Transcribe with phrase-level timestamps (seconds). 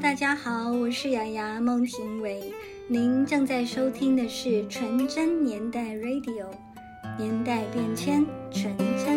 [0.00, 2.52] 大家好，我是雅雅孟庭苇，
[2.88, 6.46] 您正在收听的是纯真年代 Radio，
[7.16, 9.13] 年代变迁，纯真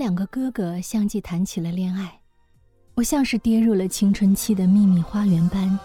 [0.00, 2.20] 两个哥哥相继谈起了恋爱，
[2.94, 5.78] 我像是跌入了青春期的秘密花园般，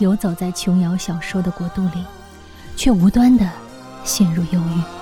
[0.00, 2.04] 游走在琼瑶小说的国度里，
[2.76, 3.50] 却无端的
[4.04, 4.93] 陷入忧郁。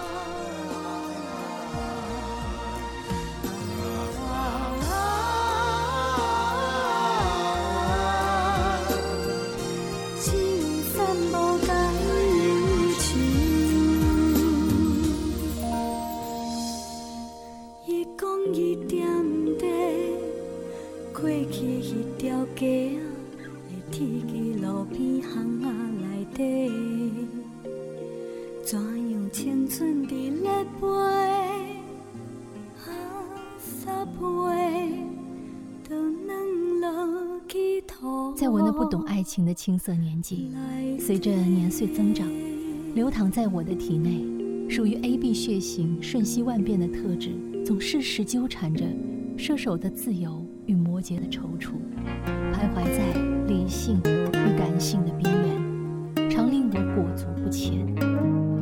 [39.65, 40.51] 青涩年纪，
[40.99, 42.27] 随着年岁增长，
[42.97, 44.27] 流淌在我的体内，
[44.69, 47.31] 属于 A B 血型瞬息万变的特质，
[47.65, 48.85] 总是时纠缠着
[49.37, 51.75] 射手的自由与摩羯的踌躇，
[52.53, 53.15] 徘徊在
[53.47, 57.87] 理性与感性的边缘，常令我裹足不前。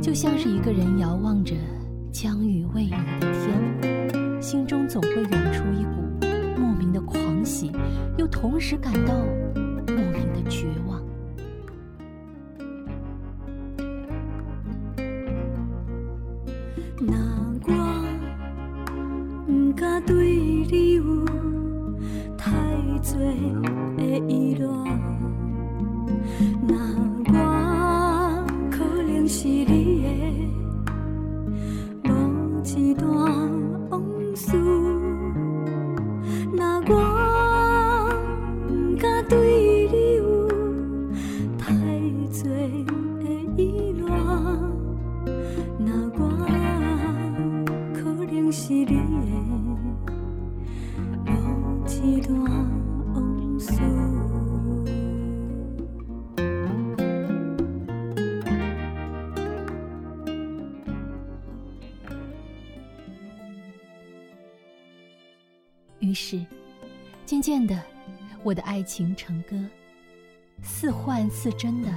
[0.02, 1.54] 就像是一个人遥望着
[2.12, 7.72] 将雨未雨的天，心中总会涌出一股莫名的狂喜，
[8.18, 9.14] 又同时感到
[20.06, 20.14] 对
[20.70, 21.02] 你有
[22.36, 22.50] 太
[23.02, 23.18] 多
[23.96, 24.66] 的依赖，
[26.66, 26.74] 那
[27.26, 27.32] 我
[28.70, 29.64] 可能是你
[30.02, 30.08] 的
[66.10, 66.44] 于是，
[67.24, 67.80] 渐渐的，
[68.42, 69.56] 我的爱情成歌，
[70.60, 71.88] 似幻似真的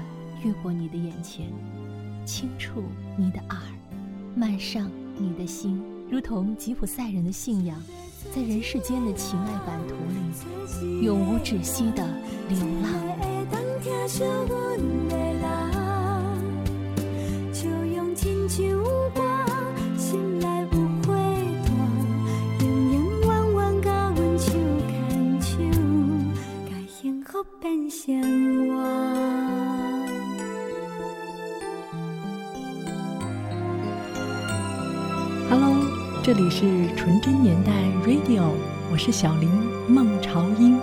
[0.43, 1.51] 越过你的眼前，
[2.23, 2.83] 轻触
[3.17, 3.59] 你的耳，
[4.35, 7.81] 漫上你的心，如同吉普赛人的信仰，
[8.31, 12.07] 在人世间的情爱版图里，永无止息的
[12.49, 12.93] 流浪。
[27.63, 28.75] 幸福变生活。
[35.49, 35.73] Hello，
[36.21, 37.71] 这里是纯真年代
[38.05, 38.51] Radio，
[38.91, 39.49] 我是小林
[39.87, 40.77] 孟朝英。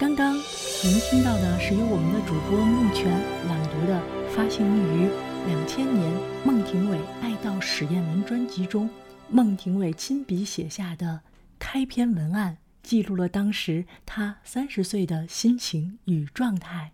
[0.00, 3.08] 刚刚您听到的是由我们的主播木泉
[3.46, 4.02] 朗读的
[4.34, 5.08] 发行于
[5.46, 6.12] 两千年
[6.44, 8.90] 孟庭苇《爱到实验文》专辑中，
[9.30, 11.20] 孟庭苇亲笔写下的
[11.60, 16.92] 开篇文案，记录了当时他三十岁的心情与状态。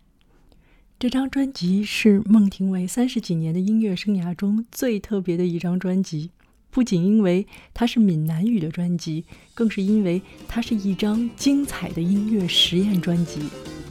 [0.97, 6.31] 这张专辑是孟庭苇三十几年的音乐生涯中最特别的一张专辑。
[6.69, 13.41] 不仅因为它是闽南语的专辑，更是因为它是一张精彩的音乐实验专辑。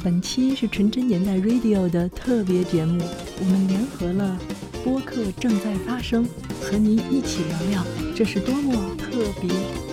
[0.02, 3.04] 本期是纯真年代 Radio 的特别节目，
[3.38, 4.40] 我们联合了
[4.82, 6.26] 播客正在发生，
[6.62, 7.86] 和您一起聊聊
[8.16, 9.10] 这是多么特
[9.42, 9.89] 别。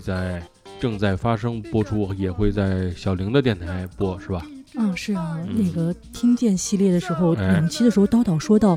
[0.00, 0.42] 在
[0.80, 4.44] 正在发生播出，也会在小玲的电台播，是吧？
[4.74, 5.38] 嗯，是啊。
[5.54, 8.76] 那个听见系列的时候，两期的时候，叨叨说到，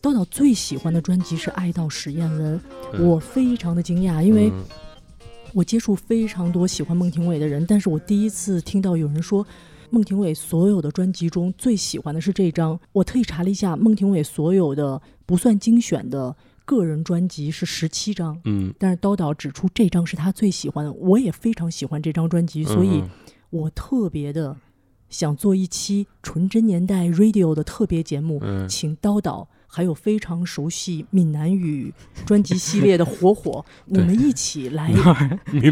[0.00, 2.60] 叨叨最喜欢的专辑是《爱到史艳文》，
[3.02, 4.52] 我非常的惊讶，因为
[5.52, 9.46] 我接触非常多喜欢孟庭苇的人，但是我第一次听到有人说
[9.90, 12.78] 孟庭苇所有的专辑中最喜欢的是这张。
[12.92, 16.36] 我特意查了一下，孟庭苇所有的不算精选的。
[16.64, 23.02] 个人专辑是十七张，嗯，但是刀导指出这张是他最喜欢的，我也非常喜欢这张专辑，所以
[23.50, 24.56] 我特别的
[25.08, 29.48] 想做一期纯真年代 Radio 的特别节目，请刀导。
[29.74, 31.92] 还有非常熟悉闽南语
[32.24, 34.88] 专辑系列的火火， 我们一起来，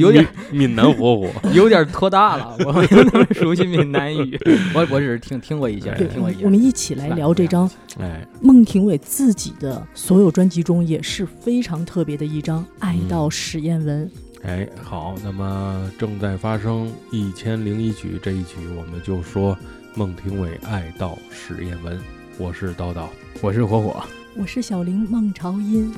[0.01, 2.57] 有点闽南火火， 有点拖大了。
[2.67, 4.37] 我没有那么熟悉闽南语，
[4.75, 6.45] 我我只是听听过一些，听过一些。
[6.45, 7.71] 我们一起来聊这张，
[8.01, 14.05] 哎，孟庭苇自己的所有专辑中也是非常特别的一张《爱到史艳文》。
[14.43, 19.57] 哎，好，那么正在发生一千零一曲这一曲，我们就说
[19.95, 21.97] 孟庭苇《爱到史艳文》。
[22.39, 23.07] 我是叨叨。
[23.41, 24.03] 我是火火，
[24.37, 25.93] 我是小玲孟朝音。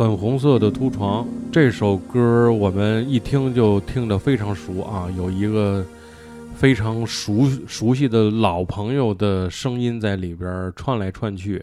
[0.00, 5.84] 粉红色的凸床这首歌，我们一听就听得非常熟啊，有一个
[6.54, 11.62] 非常熟熟悉的老朋友的声音在里边儿串来串去，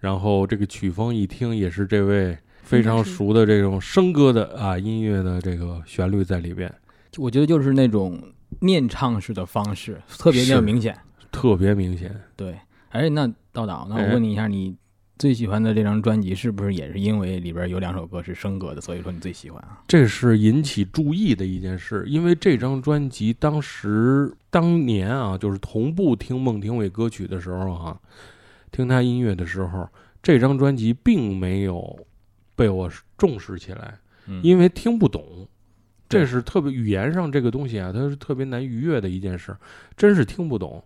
[0.00, 6.68] 然后这个曲风一听也是这位非常熟的这种声歌的啊音乐的这个旋律在里边，
[7.18, 8.20] 我觉得就是那种
[8.62, 10.98] 念唱式的方式，特别的明显。
[11.30, 12.12] 特别明显。
[12.34, 14.74] 对，哎，那道导，那哎我问你一下，你
[15.18, 19.80] 最喜欢的这张专辑是不是也是因为里边有两首歌是升格的，所以说你最喜欢啊？
[19.88, 28.00] 这是引起注意的一件事，因为这张专辑当时当年啊，就是同步听孟庭苇歌曲的时候哈、
[28.70, 29.88] 听他音乐的时候，
[30.22, 31.98] 这张专辑并没有
[32.54, 35.48] 被我重视起来，嗯，因为听不懂。
[36.08, 39.56] 这是特别语言上这个东西啊，它是特别难逾越的一件事，
[39.96, 40.84] 真是听不懂。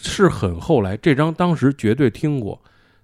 [0.00, 2.58] 是很后来，这张当时绝对听过，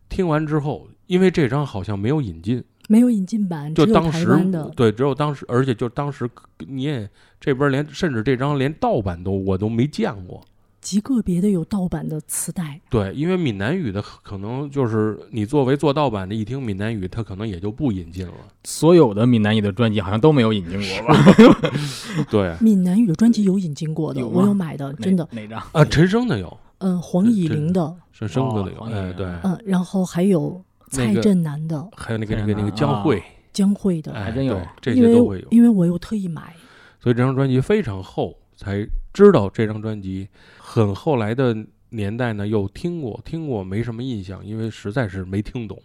[0.08, 4.70] 听完之后，因为这张好像没有引进，没有引进版，只有台就当时湾的。
[4.76, 6.28] 对，只有当时，而且就当时
[6.66, 7.08] 你也
[7.40, 10.42] 这边连甚至这张连盗版都我都没见过。
[10.80, 18.32] 极个别的有盗版的磁带，对，因为闽南语的可能就是你作为做盗版的，一听闽南语，它可能也就不引进了。
[18.62, 21.34] 所有的闽南语的专辑好像都没有引进过吧？
[22.30, 25.28] 对闽南语的专辑有引进过的，有我有买的，真的。
[25.32, 25.62] 哪哪张？
[25.72, 35.48] 啊，陈升的有，嗯，黄以玲的，是生哥的有，哎，对，嗯，然后还有蔡振南的、还有那个那个那个啊江蕙，江蕙的，哎，还真有这些都会有。
[35.50, 36.54] 因为我又特意买，
[37.00, 40.28] 所以这张专辑非常厚，才知道这张专辑。
[40.58, 41.56] 很后来的
[41.90, 45.82] 年代呢，又听过，听过没什么印象，因为实在是没听懂，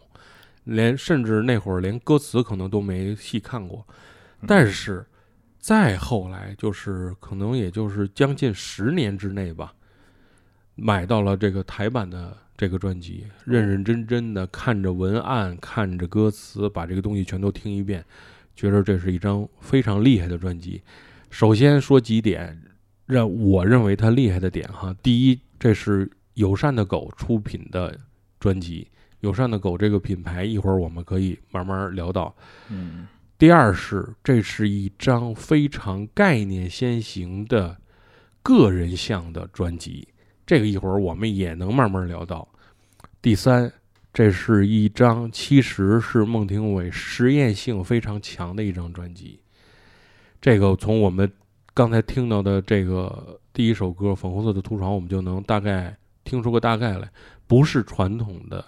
[0.66, 3.86] 连甚至那会儿连歌词可能都没细看过。
[4.46, 5.06] 但是
[5.58, 9.74] 再后来，就是可能也就是将近十年之内吧，
[10.76, 18.04] 买到了这个台版的这个专辑，认认真真的看着文案，看着歌词，把这个东西全都听一遍，
[18.56, 20.82] 觉得这是一张非常厉害的专辑。
[21.30, 22.62] 首先说几点，
[23.06, 24.96] 让我认为它厉害的点哈。
[25.02, 27.98] 第一，这是友善的狗出品的
[28.40, 28.88] 专辑，
[29.22, 32.36] 友善的狗这个品牌，一会儿我们可以慢慢聊到。
[32.70, 37.78] 嗯，第二是，这是一张非常概念先行的
[38.44, 40.08] 个人向的专辑，
[40.46, 42.48] 这个一会儿我们也能慢慢聊到。
[43.22, 43.72] 第三，
[44.14, 49.40] 这是一张其实是孟庭苇实验性非常强的一张专辑。
[50.42, 51.32] 这个从我们
[51.74, 57.10] 刚才听到的这个第一首歌《粉红色的图床》，我们就能大概听出个大概来，
[57.48, 58.64] 不是传统的。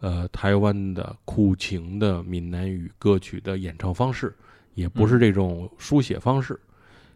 [0.00, 4.34] 呃，台湾的苦情的闽南语歌曲的演唱方式，
[4.74, 6.60] 也不是这种书写方式。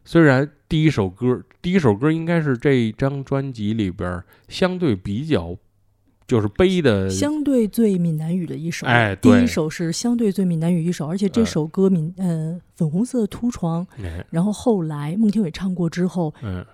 [0.04, 5.56] 虽然第一首歌，第一首歌应该是这张专辑里边相对比较
[6.26, 8.86] 就是悲的，相对最闽南语的一首。
[8.86, 9.38] 哎，对。
[9.38, 14.24] 第一首是相对最闽南语一首，而且这嗯首歌闽呃粉红色的凸床，哎。
[14.30, 16.64] 然后后来孟庭苇唱过之后，嗯，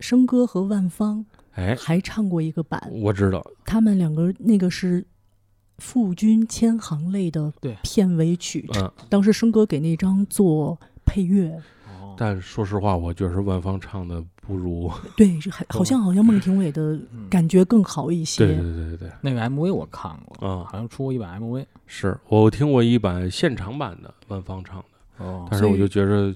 [0.00, 5.04] 笙歌和万芳哎，还唱过一个版，我知道，他们两个那个是
[5.78, 11.62] 傅君千行泪的片尾曲，嗯，当时生哥给那张做配乐，
[12.14, 18.46] 哦，但说实话，我觉得万芳唱的不如， 对，是还好像好像孟庭苇的嗯感觉更好一些。
[18.46, 21.64] 对对对对对，那个 MV 我看过，啊、好像出过一版 MV。
[21.86, 24.78] 是我听过一版现场版的万芳唱
[25.18, 26.34] 的，哦但是我就觉着，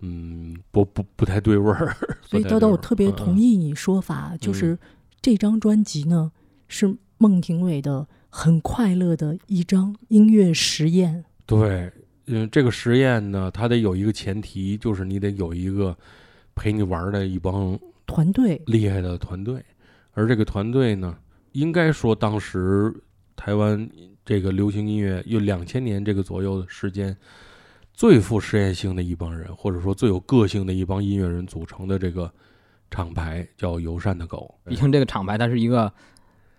[0.00, 1.94] 嗯，不不不太对味儿。
[2.24, 4.78] 所以叨叨我特别嗯同意你说法，就是
[5.20, 6.32] 这张专辑呢
[6.68, 11.24] 是孟庭苇的很快乐的一张音乐实验。
[11.46, 11.90] 对，
[12.28, 15.96] 嗯，这个实验呢，它得有一个前提，就是你得有一个
[16.54, 19.64] 陪你玩的一帮团队厉害的团队，
[20.12, 21.16] 而这个团队呢，
[21.52, 22.94] 应该说当时
[23.34, 23.88] 台湾
[24.24, 27.16] 这个流行音乐有两千年这个左右的时间，
[27.92, 32.30] 最富实验性的一帮人，或者说最有个性的一帮音乐人组成的这个
[32.90, 34.54] 厂牌叫友善的狗。
[34.64, 35.92] 毕竟这个厂牌它是一个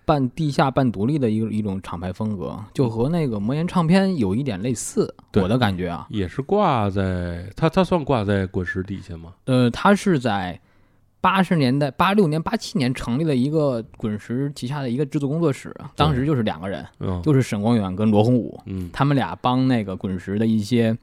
[0.10, 6.08] 半地下半独立的一个一种厂牌风格，就和那个魔岩唱片有一点类似，我的感觉啊。
[6.10, 9.36] 也是挂在它，它算挂在滚石底下吗？
[9.46, 10.60] 呃，它是在
[11.22, 20.98] 八十年代、八六年、八七年成立了一个滚石旗下的一个制作工作室，当时就是两个人，嗯，就是沈光远跟罗洪武，嗯他们俩帮那个滚石的一些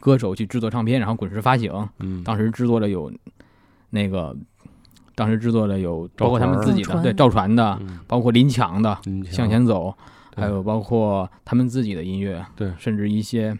[0.00, 1.72] 歌手去制作唱片，然后滚石发行。
[2.00, 3.12] 嗯，当时制作了有
[3.90, 4.36] 那个，
[5.18, 7.98] 当时制作的有包括他们自己的对赵传的，嗯。
[8.06, 9.92] 包括林强的嗯《向前走》，
[10.40, 12.72] 还有包括他们自己的音乐，对。
[12.78, 13.58] 甚至一些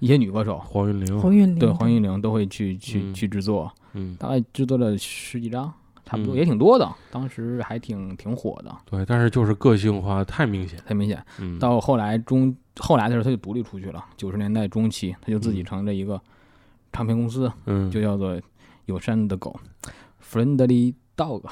[0.00, 1.58] 一些女歌手，黄韵玲，黄韵玲。
[1.60, 3.14] 对黄韵玲都会去去嗯。
[3.14, 5.72] 去制作，嗯，大概制作了十几张，
[6.04, 6.36] 差不多嗯。
[6.36, 10.76] 也挺多的，当时还挺挺火的，对，但是就是个性化太明显。
[10.84, 11.24] 太明显。
[11.38, 14.04] 嗯，到后来中后来的时候，他就独立出去了。
[14.16, 15.64] 九十年代中期，他就自己嗯。
[15.64, 16.20] 成立了一个
[16.92, 18.36] 唱片公司，嗯，就叫做
[18.86, 19.54] 友善的狗
[20.30, 21.42] （Friendly Dog）。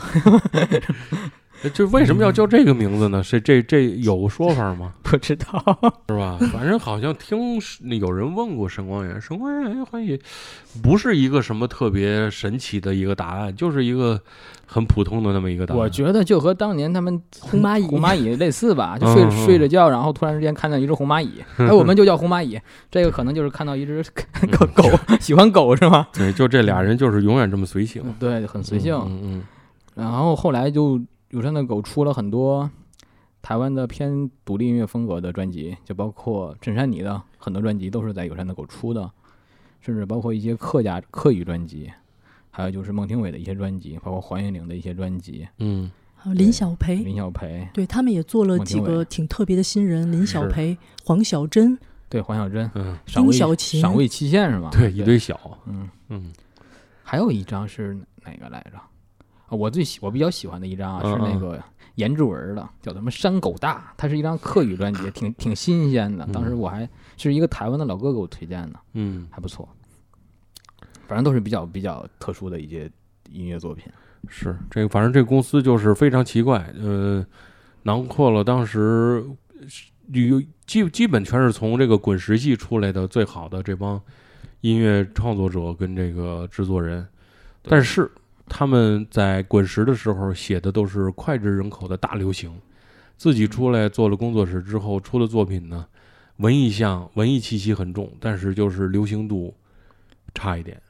[1.64, 3.23] 哎这为什么要叫这个名字呢？
[3.23, 4.92] 是这这有说法吗？
[5.03, 5.59] 不知道，
[6.09, 6.38] 是吧？
[6.53, 10.18] 反正好像听是有人问过神光源，神光源好像也
[10.83, 14.21] 不是一个什么特别神奇的一个答案，就是一个
[14.66, 15.81] 很普通的那么一个答案。
[15.81, 22.61] 我觉得就和当年他们 红蚂蚁红蚂蚁类似吧，就睡睡着觉，然后突然之间看到一只红蚂蚁， 哎，我们就叫红蚂蚁。
[22.90, 24.01] 这个可能就是看到一只
[24.53, 24.85] 狗狗，
[25.18, 26.07] 喜欢狗是吗？
[26.12, 28.94] 对，就这俩人就是永远这么随性，对，很随性。
[28.94, 29.42] 嗯嗯
[29.94, 32.71] 然后后来就友善的狗出了很多
[33.43, 39.11] 台湾的偏独立音乐风格的专辑，就包括陈珊妮的很多专辑都是在友善的狗出的，
[39.81, 41.91] 甚至包括一些客家客语专辑，
[42.51, 52.99] 还有就是孟庭苇的一些专辑，包括黄韵玲的一些专辑，嗯还有林小培，林小培，对他们也做了几个挺特别的新人，林小培、黄小珍，对黄小珍，嗯。
[53.07, 53.81] 赏味小琴。
[53.81, 54.71] 赏味期限是吧？
[54.73, 56.33] 对，一堆小，嗯，嗯。
[57.05, 58.81] 还有一张是哪个来着？
[59.49, 61.63] 啊，我最喜我比较喜欢的一张啊，是那个
[61.97, 66.27] 颜志文的，叫什么《山狗大》，它是一张客语专辑，挺挺新鲜的。
[66.33, 69.69] 当时嗯我还是一个台湾的老哥给我推荐的，嗯，还不错。
[71.07, 72.91] 反正都是比较比较特殊的一些
[73.31, 73.91] 音乐作品。
[74.29, 77.25] 是这个，反正这个公司就是非常奇怪，呃，
[77.85, 79.25] 囊括了当时
[80.09, 83.99] 有基基本全是从这个滚石系出来的最好的这帮
[84.61, 87.07] 音乐创作者跟这个制作人，
[87.63, 88.11] 但是
[88.49, 92.53] 他们在滚石的时候写的都是脍炙人口的大流行，
[93.17, 95.87] 自己出来做了工作室之后出的作品呢，
[96.39, 99.55] 文艺向文艺气息很重，但是就是流行度
[100.35, 100.81] 差一点，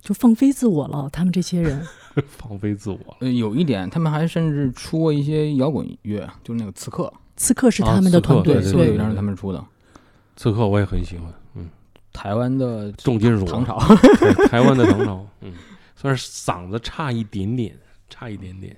[0.00, 1.08] 就放飞自我了。
[1.12, 1.86] 他们这些人，
[2.26, 2.96] 放飞自我。
[2.96, 3.16] 了。
[3.20, 9.64] 呃，有一点，他们还甚至出过一些摇滚乐，就是那个刺客，刺客是啊他们的团队，对对刺客有一张是他们出的，
[10.36, 11.68] 刺客我也很喜欢，嗯，
[12.12, 13.78] 台湾的重金属唐朝。
[14.18, 15.52] 对台湾的唐朝，嗯，
[16.02, 17.76] 算是嗓子差一点点，
[18.10, 18.76] 差一点点。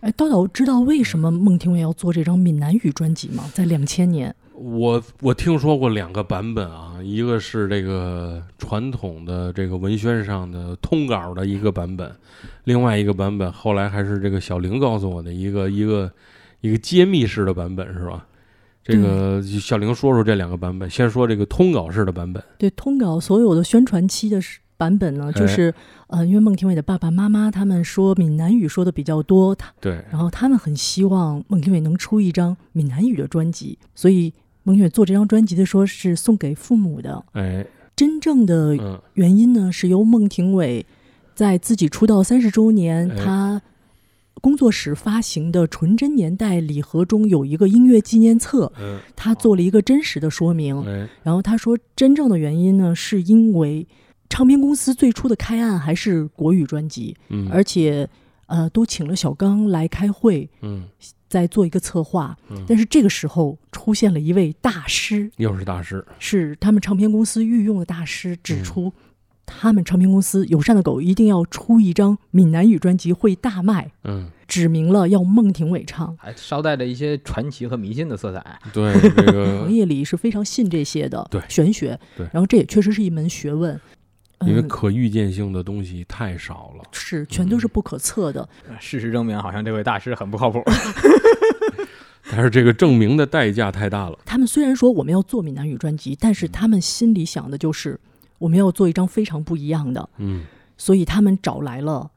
[0.00, 3.48] 哎，叨叨知道为什么孟庭苇要做这张闽南语专辑吗？
[3.54, 12.12] 在两千年，我我听说过两个版本啊，一个是这个传统的这个文宣上的通稿的一个版本，
[12.64, 16.10] 另外一个版本后来还是这个小玲告诉我的一个一个
[16.60, 18.26] 一个揭秘式的版本是吧？
[18.82, 25.74] 这个小玲说说这两个版本，先说这个通稿式的版本，对通稿所有的宣传期的时版本呢，就哎是、
[26.08, 37.24] 呃，因为孟庭苇的爸爸妈妈他们说闽南语说的比较多，他对，然后他们很希望孟庭苇能出一张闽南语的专辑，所以孟庭苇做这张专辑的说是送给父母的。
[37.32, 37.66] 哎，
[37.96, 40.86] 真正的嗯原因呢，是由孟庭苇
[41.34, 43.62] 在自己出道三十周年，哎他
[44.42, 50.78] 工作室发行的《纯真年代》礼盒中有一个音乐纪念册，嗯，他做了一个真实的说明。
[50.86, 53.88] 哎，然后他说，真正的原因呢，是因为
[54.28, 58.08] 唱片公司最初的开案还是国语专辑，嗯，而且
[58.46, 60.84] 呃，都请了小刚来开会，嗯。
[61.28, 62.36] 在做一个策划。
[62.50, 68.38] 嗯，但是这个时候出现了一位大师，又是大师，是他们唱片公司御用的大师，嗯。
[68.44, 68.92] 指出
[69.44, 76.16] 他们唱片公司友善的狗一定要出一张闽南语专辑会大卖，嗯，指明了要孟庭苇唱。
[76.16, 78.60] 还捎带着一些传奇和迷信的色彩。
[78.72, 81.42] 对这个 行，业里是非常信这些的，对。
[81.48, 81.98] 玄学。
[82.16, 82.24] 对。
[82.32, 83.78] 然后这也确实是一门学问，
[84.40, 86.84] 因为嗯可预见性的东西太少了。
[86.92, 88.48] 是全都是不可测的。
[88.80, 90.62] 事实证明，好像这位大师很不靠谱。
[92.28, 94.18] 但是这个证明的代价太大了。
[94.24, 97.98] 他们虽然说我们要做闽南语专辑，但是他们心里想的就是
[98.38, 100.44] 我们要做一张非常不一样的，嗯，
[100.76, 102.10] 所以他们找来了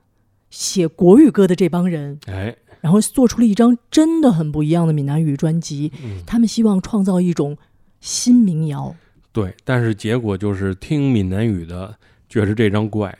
[0.50, 5.92] 写国语歌的这帮人，哎，然后做出了一张真的很不一样的闽南语专辑。
[6.04, 7.56] 嗯，他们希望创造一种
[8.02, 8.96] 新民谣，
[9.32, 9.56] 对。
[9.64, 11.96] 但是结果就是听闽南语的
[12.30, 13.14] 觉着这张怪，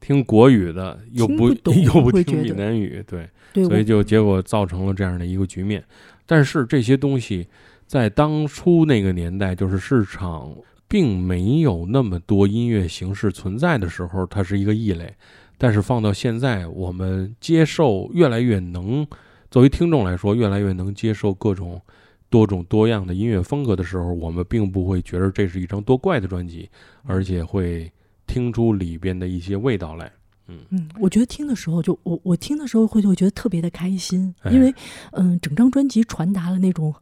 [0.00, 5.82] 听国语的又听不又不听闽南语，对，对，所以就结果造成了这样的一个局面。
[6.26, 7.46] 但是这些东西
[7.86, 10.52] 在当初那个年代，就是市场
[10.88, 15.14] 并没有那么多音乐形式存在的时候，它是一个异类。
[15.58, 19.06] 但是放到现在，我们接受越来越能，
[19.50, 21.80] 作为听众来说，越来越能接受各种
[22.28, 26.68] 多种多样的音乐风格的时候，我们并不会觉得这是一张多怪的专辑，
[27.04, 27.90] 而且会
[28.26, 30.12] 听出里边的一些味道来。
[30.48, 34.72] 嗯嗯，我觉得听的时候就我我听的时候会就会觉得特别的开心，哎因为
[35.12, 36.94] 嗯，整张专辑传达了那种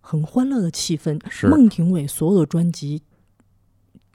[0.00, 1.18] 很欢乐的气氛。
[1.30, 3.02] 是孟庭苇所有的专辑，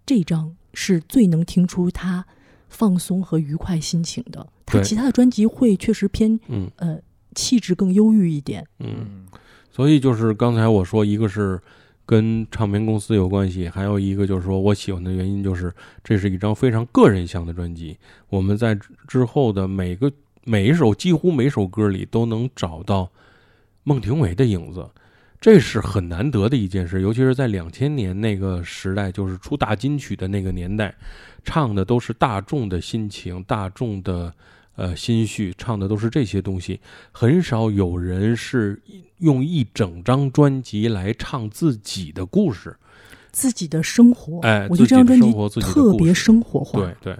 [0.05, 2.27] 这张是最能听出他
[2.67, 4.47] 放松和愉快心情的。
[4.67, 6.99] 他其他的专辑会确实偏嗯呃
[7.33, 8.63] 气质更忧郁一点。
[8.77, 8.97] 嗯。
[8.99, 9.25] 嗯，
[9.71, 11.59] 所以就是刚才我说，一个是
[12.09, 15.71] 跟唱片公司有关系，还有一个就是说我喜欢的原因，就是
[16.03, 17.95] 这是一张非常个人向的专辑。
[18.29, 20.11] 我们在之之后的每个
[20.43, 23.11] 每一首几乎每首歌里都能找到
[23.83, 24.89] 孟庭苇的影子，
[25.39, 30.95] 这是很难得的一件事，尤其是在两千年那个时代，就是出大金曲的那个年代，
[31.43, 34.33] 唱的都是大众的心情、大众的
[34.79, 36.79] 呃心绪，唱的都是这些东西。
[37.11, 38.81] 很少有人是
[39.17, 42.75] 用一整张专辑来唱自己的故事。
[43.31, 46.79] 自己的生活，哎我觉得这张专辑自己的生活自己的特别生活化。
[46.79, 47.17] 对对，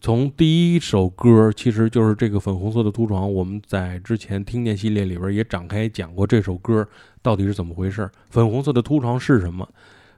[0.00, 6.86] 从第一首歌其实就是这个粉红色的凸床，我们在之前听见系列里边也展开讲过这首歌
[7.22, 8.10] 到底是怎么回事。
[8.28, 9.68] 粉红色的凸床是什么？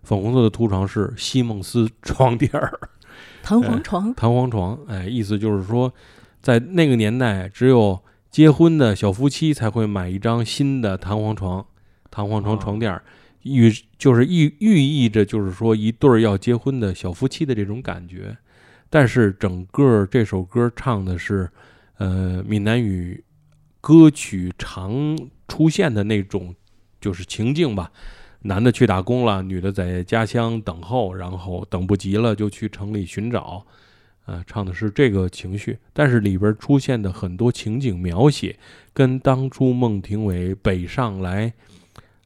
[0.03, 2.79] 粉红色的凸床是西蒙斯床垫儿。
[3.43, 5.93] 弹簧床，弹簧床，哎，意思就是说，
[6.49, 11.67] 在那个年代，只有结婚的小夫妻才会买一张新的弹簧床，
[12.11, 13.03] 弹簧床哦床垫儿，
[13.43, 18.35] 寓就是寓寓意着就是说一对儿要结婚的小夫妻的这种感觉。
[18.89, 21.51] 但是整个这首歌唱的是，
[21.99, 23.23] 呃，闽南语
[23.83, 26.55] 歌曲常出现的那种
[26.99, 27.93] 就是情境吧。
[28.41, 33.67] 男的去打工了，女的在家乡等候，然后等不及了就去城里寻找，
[34.29, 35.79] 呃，唱的是这个情绪。
[35.95, 38.55] 但是里边出现的很多情景描写，
[38.93, 41.53] 跟当初孟庭苇北上来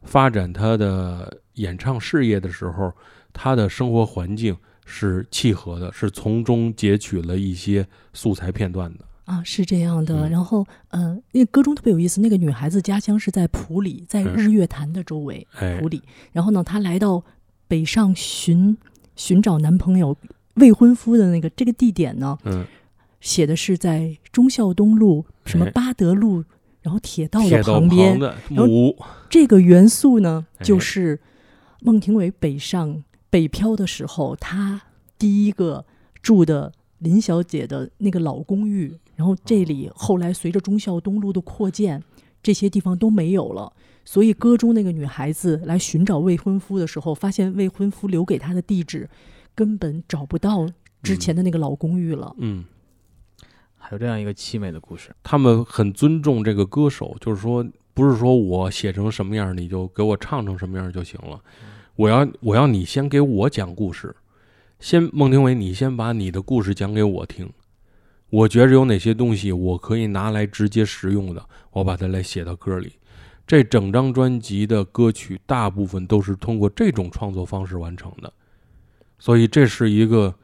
[0.03, 2.93] 发展他的演唱事业的时候，
[3.33, 9.05] 他的生活环境是契合的，是从中截取了一些素材片段的。
[9.25, 10.27] 啊，是这样的。
[10.27, 16.03] 嗯然后，呃，那个歌中特别有意思，那个女孩子家乡是在普里，在嗯日月潭的周围，哎普，里。
[16.33, 17.23] 然后呢，她来到
[17.69, 18.77] 北上寻
[19.15, 20.17] 寻找男朋友
[20.55, 22.65] 未婚夫的那个这个地点呢，嗯，
[23.21, 26.45] 写的是在忠孝东路什么哎八德路，
[26.83, 28.19] 然后铁道的旁边。
[28.19, 28.99] 的然后木屋，
[29.31, 31.21] 这个元素呢，哎就是
[31.81, 34.83] 孟庭苇北上北漂的时候，她
[35.19, 35.85] 第一个
[36.21, 38.99] 住的林小姐的那个老公寓。
[39.15, 42.03] 然后这里后来随着忠孝东路的扩建，
[42.43, 43.73] 这些地方都没有了。
[44.05, 49.09] 所以歌中那个女孩子来寻找未婚夫的时候，发现未婚夫留给她的地址
[49.55, 50.67] 根本找不到
[51.03, 52.35] 之前的那个老公寓了。
[52.39, 52.65] 嗯。
[53.77, 55.11] 还有这样一个凄美的故事。
[55.25, 61.41] 他们很尊重这个歌手，就是说，不是说我写成什么样，你就给我唱成什么样就行了。
[61.97, 64.15] 我要我要你先给我讲故事，
[64.79, 67.51] 先孟庭苇，你先把你的故事讲给我听。
[68.31, 72.93] 我觉着有哪些东西我可以拿来直接实用的，我把它来写到歌里。
[73.47, 78.33] 这整张专辑的歌曲大部分都是通过这种创作方式完成的，
[79.23, 80.35] 所以这是一个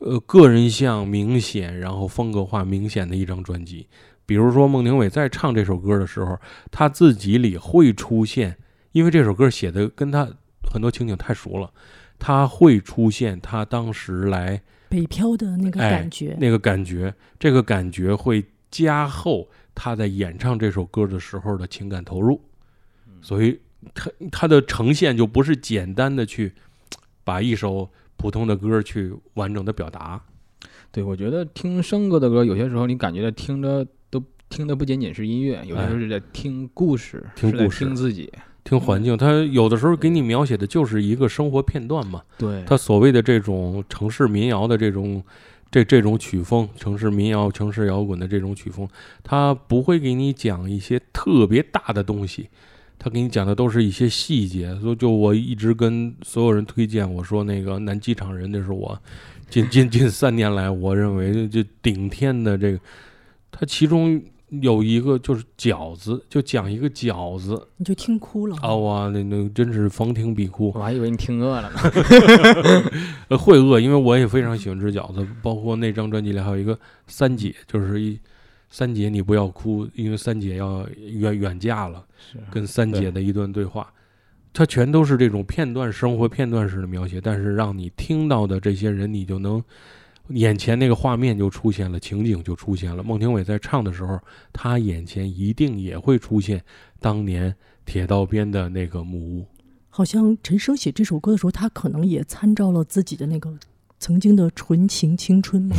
[0.00, 3.86] 呃个人像明显，然后风格化明显的一张专辑。
[4.26, 6.36] 比如说孟庭苇在唱这首歌的时候，
[6.68, 8.58] 他自己里会出现，
[8.90, 10.28] 因为这首歌写的跟他
[10.68, 11.72] 很多情景太熟了，
[12.18, 22.40] 他会出现他当时来北漂的那个哎感觉，那个感觉，这个感觉会加厚他在演唱这首歌的时候的情感投入，
[23.22, 23.60] 所以
[23.94, 26.52] 他他的呈现就不是简单的去
[27.22, 30.20] 把一首普通的歌去完整的表达，
[30.90, 38.32] 对，我觉得听生哥的歌，有些时候你感觉到听着都听的不仅仅是音乐，有些时候是在听故事，听故事听自己。
[38.62, 42.22] 听环境，他有的时候给你描写的就是一个生活片段嘛。
[42.38, 45.22] 对，他所谓的这种城市民谣的这种
[45.70, 48.88] 这这种曲风，城市民谣、城市摇滚的这种曲风，
[49.22, 52.48] 他不会给你讲一些特别大的东西，
[53.04, 54.74] 他给你讲的都是一些细节。
[54.80, 58.98] 所以就我一直跟所有人推荐，我说那个南机场人，那是我
[59.50, 62.80] 近近近三年来我认为就顶天的这个，
[63.50, 64.22] 他其中。
[64.60, 68.56] 有一个就是饺子，就讲一个饺子你就听哭了。
[68.60, 70.70] 啊哇，那那真是逢听必哭。
[70.76, 71.76] 我还以为你听饿了呢。
[73.28, 78.16] 呃， 会饿，因为我也非常喜欢吃饺子，包括那张专辑里还有一个三姐，就是一
[78.70, 83.92] 三姐你不要哭，因为三姐要远远嫁了，是跟三姐的一段对话，
[84.52, 89.62] 它全都是这种片段生活片段式的描写，但是让你听到的这些人，你就能
[90.28, 93.02] 眼前那个画面就出现了，情景就出现了。
[93.02, 94.18] 孟庭苇在唱的时候，
[94.52, 96.62] 她眼前一定也会出现
[96.98, 99.46] 当年铁道边的那个木屋。
[99.90, 103.56] 好像陈升写这首歌的时候，他可能也参照了自己的那个
[104.04, 105.74] 曾经的纯情青春吗。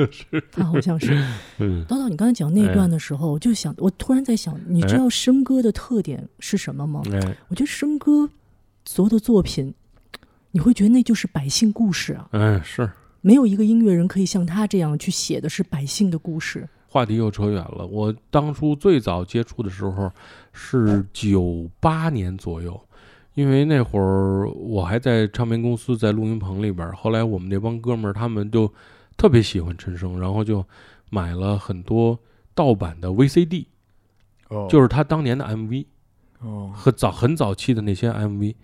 [0.52, 1.14] 他好像是。
[1.56, 7.00] 嗯，叨叨，你刚才讲那段的时候，我就想，我突然在想，你知道笙哥的特点是什么吗？
[7.10, 8.28] 哎，我觉得笙哥
[8.84, 9.72] 所有的作品，
[10.50, 12.28] 你会觉得那就是百姓故事啊。
[12.32, 12.90] 哎，是。
[13.22, 16.68] 没有一个音乐人可以像他这样去写的是百姓的故事。
[16.86, 17.86] 话题又扯远了。
[17.86, 20.12] 我当初最早接触的时候
[20.52, 22.78] 是九八年左右，
[23.34, 26.94] 因为那会儿我还在唱片公司，在录音棚里边儿。
[26.94, 28.72] 后来我们那帮哥们儿他们就
[29.16, 30.64] 特别喜欢陈升，然后就
[31.10, 32.18] 买了很多
[32.54, 33.66] 盗版的 VCD，
[34.48, 35.86] 哦就是他当年的 MV
[36.40, 38.54] 哦，和早很早期的那些 MV，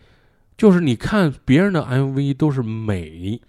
[0.57, 3.41] 就是你看别人的 MV 都是美，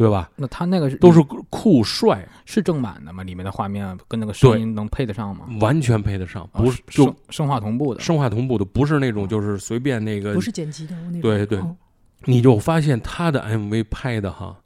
[0.00, 0.30] 对吧？
[0.34, 3.22] 那他那个是都是酷帅，是正版的吗？
[3.22, 5.46] 里面的画面跟那个声音能配得上吗？
[5.60, 8.00] 完全配得上，哦不是就生化同步的。
[8.00, 11.20] 生化同步的，不是那种就是随便那个不是剪辑的那种。
[11.20, 11.76] 对对嗯
[12.24, 14.58] 你就发现他的 MV 拍的哈，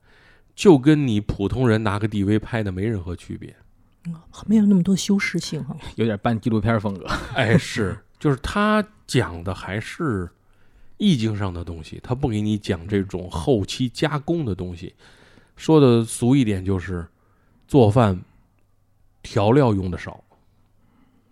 [0.55, 3.55] 就跟你普通人拿个 DV 拍的没任何区别。
[4.07, 4.15] 嗯
[4.47, 5.77] 没有那么多修饰性哈。
[5.97, 7.07] 有点半纪录片风格。
[7.35, 10.29] 哎，是，就是他讲的还是
[10.97, 14.93] 意境上的东西，他不给你讲这种后期加工的东西。
[15.57, 17.07] 说的俗一点就是，
[17.69, 18.21] 做饭
[19.23, 20.23] 调料用的少，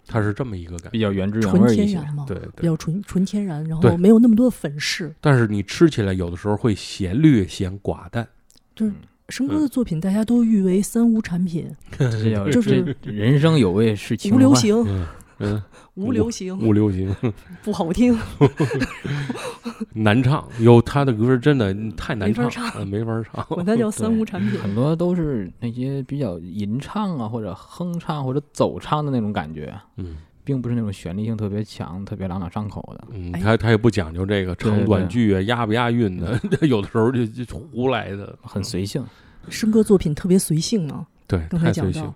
[0.07, 0.91] 它是这么一个感觉。
[0.91, 1.85] 比较原汁原纯味一些。
[1.87, 5.15] 天然嘛，对比，较纯纯天然，然对后没有那么多的粉饰。
[5.21, 8.27] 但是你吃起来有的时候会嫌略显寡淡。
[8.75, 8.93] 就是
[9.29, 14.37] 生哥的作品，大家都誉为三无产品：这 叫就是这人生有味是情怀。
[14.37, 15.07] 无流行、嗯
[15.43, 15.63] 嗯，
[15.95, 17.15] 无流行、无流行。
[17.63, 18.17] 不好听。
[19.95, 23.45] 难唱，有他的歌真的太难没法唱，没法唱。
[23.47, 24.59] 管它叫三无产品。
[24.61, 33.05] 很多都是那些比较吟唱啊，或者哼唱或者走唱的那种感觉，嗯并不是那种旋律性特别强、特别朗朗上口的。
[33.13, 39.05] 嗯，哎他他也不讲究这个长对对对短句啊，押不押韵的， 有的时候就就胡来的，很随性。
[39.49, 42.15] 生哥作品特别随性啊，对，刚才太随性讲到。，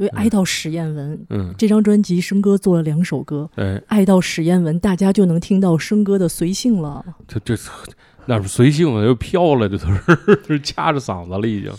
[0.00, 7.04] 因为《爱到史艳文》嗯，这张专辑，生哥做了两首歌，哎，《爱到史艳文》，大家就能听到生哥的随性了。
[7.28, 7.54] 这这
[8.24, 9.86] 那是随性了，又飘了，这都
[10.48, 11.70] 是 掐着嗓子了，已经。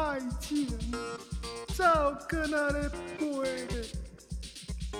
[0.00, 0.66] 爱情，
[1.76, 2.88] 早搁那咧
[3.18, 3.84] 飞咧，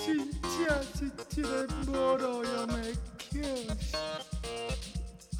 [0.05, 0.51] 真正
[0.95, 3.33] 是一个无路用的巧
[3.81, 3.97] 事，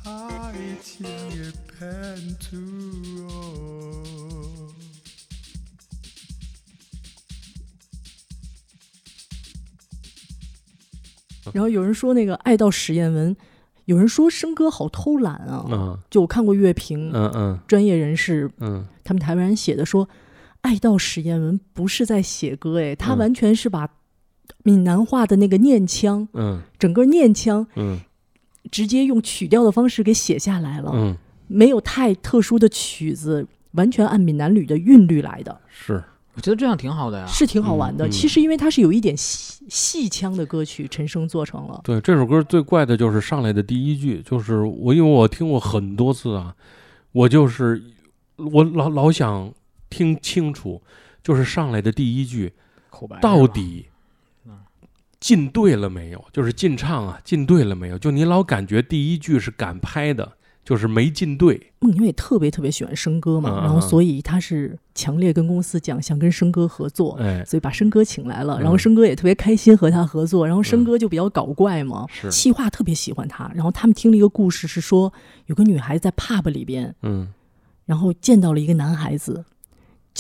[0.05, 0.09] 爱
[0.83, 1.79] 情的骗
[2.39, 2.57] 子
[3.29, 3.29] 哦。
[11.53, 13.37] 然后有人说那个爱到史艳文，
[13.91, 15.67] 有人说生哥好偷懒啊。
[15.69, 17.59] 嗯就我看过乐评，嗯嗯。
[17.67, 18.87] 专业人士嗯。
[19.03, 20.09] 他们台湾人写的说，
[20.61, 23.19] 爱到史艳文不是在写歌，哎，他嗯。
[23.19, 23.91] 完全是把
[24.63, 26.63] 闽南话的那个念腔，嗯。
[26.79, 27.99] 整个念腔嗯。
[28.71, 31.17] 直接用曲调的方式给写下来了，嗯，
[31.49, 36.05] 没有太特殊的曲子，完全按闽南语的韵律来的，是
[36.35, 37.27] 我觉得这样挺好的呀。
[37.27, 38.09] 是挺好玩的。
[38.09, 41.81] 其实因为它是有一点戏戏腔的歌曲，陈升做成了。
[41.85, 46.55] 对这首歌最怪的就是上来的第一句，就是我因为我听过很多次啊，
[47.13, 47.83] 我就是
[48.37, 49.53] 我老老想
[49.91, 50.81] 听清楚，
[51.23, 52.53] 就是上来的第一句
[52.91, 53.87] 口白到底
[54.47, 54.59] 嗯
[55.19, 56.25] 进对了没有？
[56.33, 57.99] 就是进唱啊，进对了没有？
[57.99, 60.33] 就你老感觉第一句是敢拍的，
[60.65, 61.73] 就是没进队。
[61.81, 72.31] 孟庭苇特别特别喜欢生哥嘛，然后所以他是强烈跟公司讲想跟生哥合作，哎，所以把生哥请来了，嗯然后生哥也特别开心和他合作，然后生哥就比较搞怪嘛，是。
[72.31, 75.13] 气话特别喜欢他，然后他们听了一个故事是说
[75.47, 77.29] 有个女孩子在 pub 里边，嗯。
[77.87, 79.45] 然后见到了一个男孩子。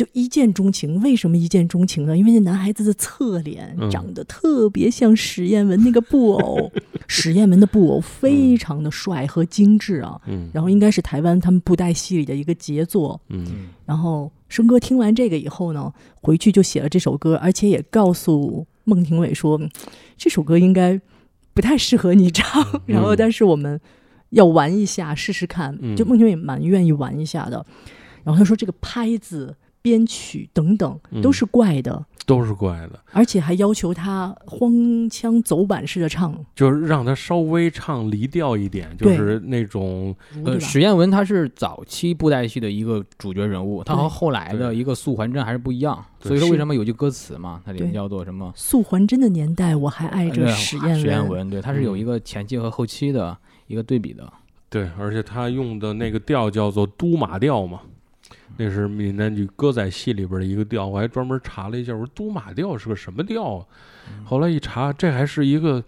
[0.01, 2.17] 就一见钟情，为什么一见钟情呢？
[2.17, 6.73] 因为那男孩子的侧脸嗯长得特别像史艳文那个布偶，
[7.07, 10.19] 史艳文的布偶非常的帅和精致啊。
[10.27, 13.21] 嗯然后应该是台湾他们布袋戏里的一个杰作。
[13.29, 15.93] 嗯然后生哥听完这个以后呢，
[16.23, 19.69] 回去就写了这首歌，而且也告诉孟庭苇说，嗯
[20.17, 20.99] 这首歌应该
[21.53, 23.79] 不太适合你唱， 然后但是我们
[24.31, 25.79] 要玩一下试试看。
[25.83, 27.67] 嗯就孟庭苇蛮愿意玩一下的。
[28.25, 40.15] 然后他说这个拍子编曲等等嗯都是怪的，都是怪的，而且还要求他荒腔走板式的唱，就是让他稍微唱离调一点，就是那种
[40.45, 46.05] 呃，史艳文他是早期布袋戏的一个主角人物，他和后来的一个素还真还是不一样。
[46.21, 48.53] 所以说为什么有句歌词嘛，它里面叫做什么？
[48.55, 51.49] 素还真的年代，我还爱着呃史艳史艳文。
[51.49, 54.31] 对，他是有嗯一个前期和后期的一个对比的。
[54.69, 57.81] 对，而且他用的那个调叫做都马调嘛，
[58.57, 60.87] 那是闽南语歌仔戏里边的一个调。
[60.87, 63.67] 我还专门查了一下，我说都马调是个什么调啊？
[64.25, 65.83] 后来一查，这还是一个，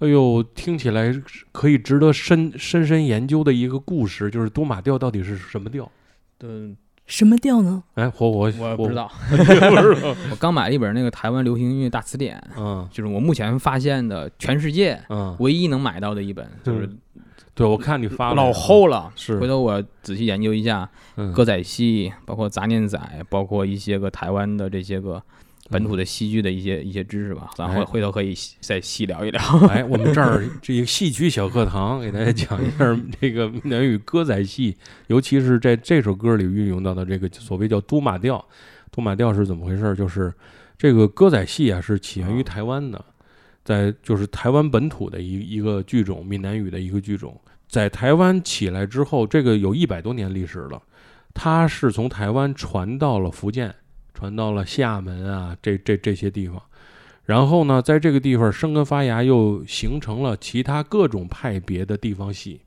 [0.00, 1.14] 哎呦，听起来
[1.52, 5.90] 可以值得深深深研究的一个故事，就是都马调到底是什么调？
[6.36, 6.74] 对，
[7.06, 7.82] 什么调呢？
[7.94, 9.60] 哎，我我，我不知道， 不知
[10.00, 16.88] 道，我刚买了一本那个台湾流行音乐大词典，嗯就是我目前发现的全世界嗯，唯一能买到的一本，就是
[17.60, 19.12] 对，我看你发了老厚了。
[19.14, 22.98] 是回头我仔细研究一下嗯歌仔戏，包括杂念仔，
[23.28, 25.22] 包括一些个台湾的这些个
[25.68, 29.40] 本土的戏剧的一些一些知识吧，咱回哎回头可以再细聊一聊。
[29.68, 34.76] 哎，我们这儿这一个戏曲小课堂，给大家讲一下这个闽南语歌仔戏，
[35.08, 38.42] 尤其是在这首歌里运用到的这个所谓叫都马调。
[38.92, 39.94] 都马调是怎么回事？
[39.94, 40.34] 就是
[40.76, 43.04] 这个歌仔戏啊，是起源于台湾的，
[43.62, 47.40] 在就是台湾本土的一一个剧种，闽南语的一个剧种，
[47.70, 50.82] 在台湾起来之后，这个有一百多年历史了。
[51.32, 53.72] 它是从台湾传到了福建，
[54.12, 56.60] 传到了厦门啊，这这这些地方。
[57.24, 62.60] 然后呢，在这个地方生根发芽，又形成了其他各种派别的地方戏，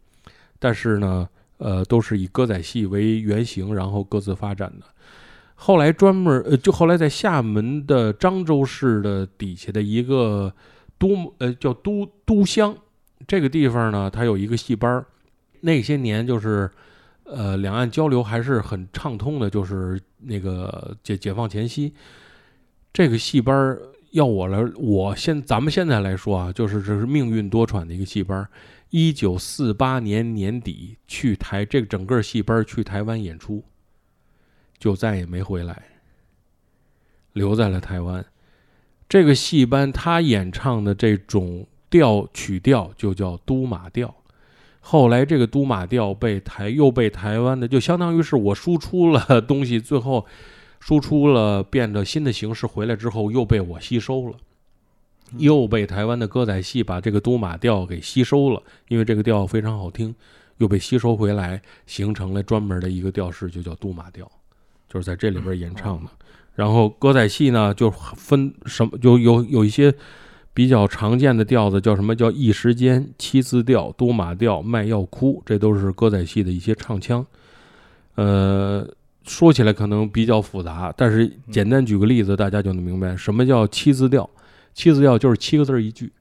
[0.57, 1.27] 但是呢，
[1.57, 4.85] 呃，都是以歌仔戏为原型，然后各自发展的。
[5.55, 10.53] 后来专门呃，就后来在厦门的漳州市的底下的一个
[10.97, 12.73] 都呃叫都都乡
[13.27, 15.05] 这个地方呢，它有一个戏班。
[15.61, 16.69] 那些年就是
[17.23, 21.93] 呃两岸交流还是很畅通的，就是那个解解放前夕，
[22.91, 23.77] 这个戏班
[24.11, 28.49] 要我来，我现咱们现在来说啊，就是这是命运多舛的一个戏班儿。
[28.89, 33.63] 一九四八年年底去台，这个整个戏班去台湾演出，
[34.77, 35.81] 就再也没回来，
[37.31, 38.23] 留在了台湾。
[39.09, 44.15] 这个戏班他演唱的这种调曲调就叫都马调。
[44.79, 50.25] 后来这个都马调被台又被台湾的，就相当于是我输出了东西，最后
[50.79, 54.37] 输出了变得新的形式回来之后，又被我吸收了，
[55.37, 60.15] 又被台湾的歌仔戏把这个都马调给吸收了，因为这个调非常好听，
[60.57, 64.29] 又被吸收回来，形成了专门的一个调式，就叫都马调，
[64.89, 66.09] 就是在这里边演唱的。
[66.55, 69.93] 然后歌仔戏呢，就分什么，就有有一些
[70.53, 77.25] 比较常见的调子，叫什么叫一时间、七字调、都马调、卖药哭，这都是歌仔戏的一些唱腔。
[78.15, 78.87] 呃，
[79.23, 84.29] 说起来可能比较复杂，但是简单举个例子，大家就能明白什么叫七字调。
[84.73, 86.11] 七字调就是七个字一句，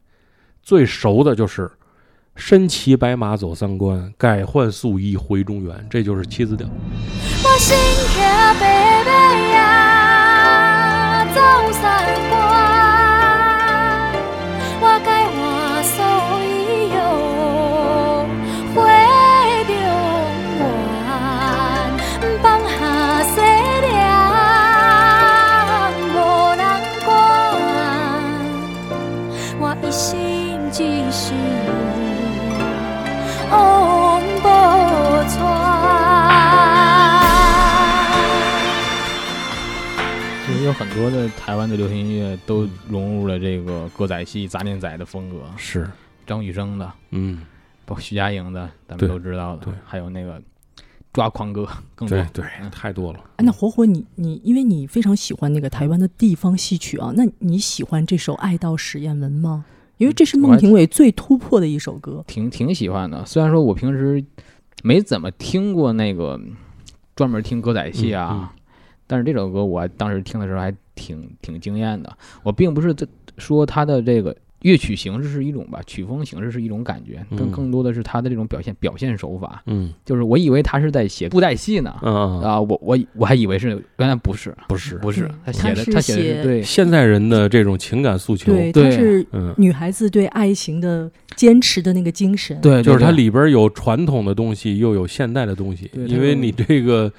[0.63, 1.71] 最熟的就是
[2.37, 6.67] “身骑白马走三关，改换素衣回中原”，这就是七字调。
[6.69, 7.77] 我身
[8.09, 8.21] 骑
[8.61, 9.11] 白马
[9.55, 11.41] 呀，走
[11.73, 12.82] 三关，
[33.51, 35.37] 往无传。
[40.45, 45.89] 其实有很多的台湾的流行音乐都融入了这个歌仔戏、杂念仔的风格，是，
[46.27, 47.43] 张雨生的，嗯，
[47.85, 50.41] 包括徐佳莹的，咱们都知道的对，还有那个
[51.13, 52.27] 抓狂哥更多对。
[52.33, 53.21] 对，嗯太多了。
[53.37, 59.65] 哎那火火你，你因为你非常喜欢那个台湾的地方戏曲啊，那你喜欢这首《爱到史艳文》吗？
[60.03, 62.25] 因为这是孟庭苇最突破的一首歌。
[62.27, 63.25] 挺挺喜欢的。
[63.25, 64.23] 虽然说我平时
[64.83, 66.41] 没怎么听过那个
[67.15, 68.49] 专门听歌仔戏啊，嗯嗯
[69.07, 72.13] 但是这首歌我当时听的时候还挺挺惊艳的。
[72.43, 73.07] 我并不是在
[73.39, 77.53] 说他的这个乐曲形式是一种吧，曲风形式是一种感觉，更嗯。
[77.53, 79.63] 更多的是他的这种表现表现手法。
[79.67, 79.93] 嗯。
[80.05, 85.23] 就是我以为他是在写布袋戏呢，嗯嗯，啊，我我我还以为是，原来不是，不是，不是。
[85.23, 86.63] 对，他写的他写的对。
[86.63, 92.61] 现在人的这种情感诉求，对，他是嗯，女孩子对爱情的坚持的那个精神。
[92.61, 95.91] 对，就是它里边有传统的东西，又有现代的东西。
[95.95, 97.13] 因为你这个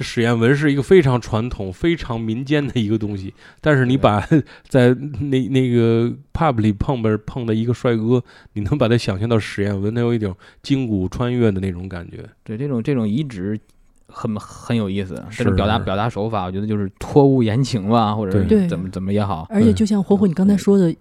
[0.00, 4.26] 这史艳文是一个非常传统、非常民间的一个东西，但是你把
[4.66, 8.24] 在那那个 pub 里碰边碰的一个帅哥，
[8.54, 12.26] 你能把他想象到史艳文，他有一种筋骨穿越的那种感觉。
[12.42, 13.60] 对这种这种移植
[14.06, 15.22] 很很有意思。
[15.28, 19.46] 这是种表达表达手法，我觉得就是托物言情吧，或者怎么怎么也好。
[19.50, 20.96] 而且就像火火你刚才说的，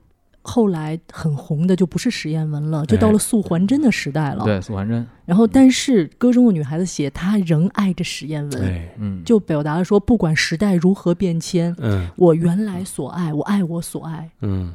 [0.49, 4.43] 后来很红的就不是史艳文了，就到了素还真的时代了。
[4.43, 14.29] 对，素还真，然后，但是歌中的女孩子写她仍爱着史艳文，对，嗯，就表达了说，不管时代如何变迁，嗯我原来所爱，我爱我所爱。
[14.41, 14.73] 嗯，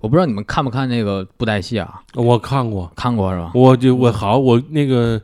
[0.00, 2.00] 我不知道你们看不看那个布袋戏啊？
[2.14, 3.50] 我看过，看过是吧？
[3.54, 5.20] 我就我好，我那个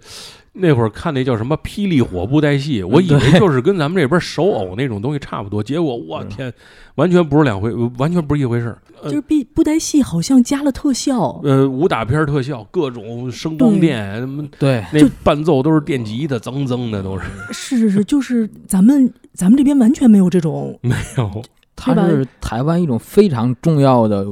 [0.58, 6.52] 那会儿看那叫什么霹雳火布袋戏，我以为就是跟咱们这边手偶那种东西差不多，结果我天，
[6.96, 8.78] 完全不是两回，完全不是一回事儿。
[9.00, 17.24] 呃就是布布袋戏好像加了特效，呃，武打片儿特效，各种声光电，什么对，那伴奏都是电吉他，增增的都是。
[17.52, 21.42] 是是是，就是咱们咱们这边完全没有这种，没有，
[21.76, 24.26] 它是台湾一种非常重要的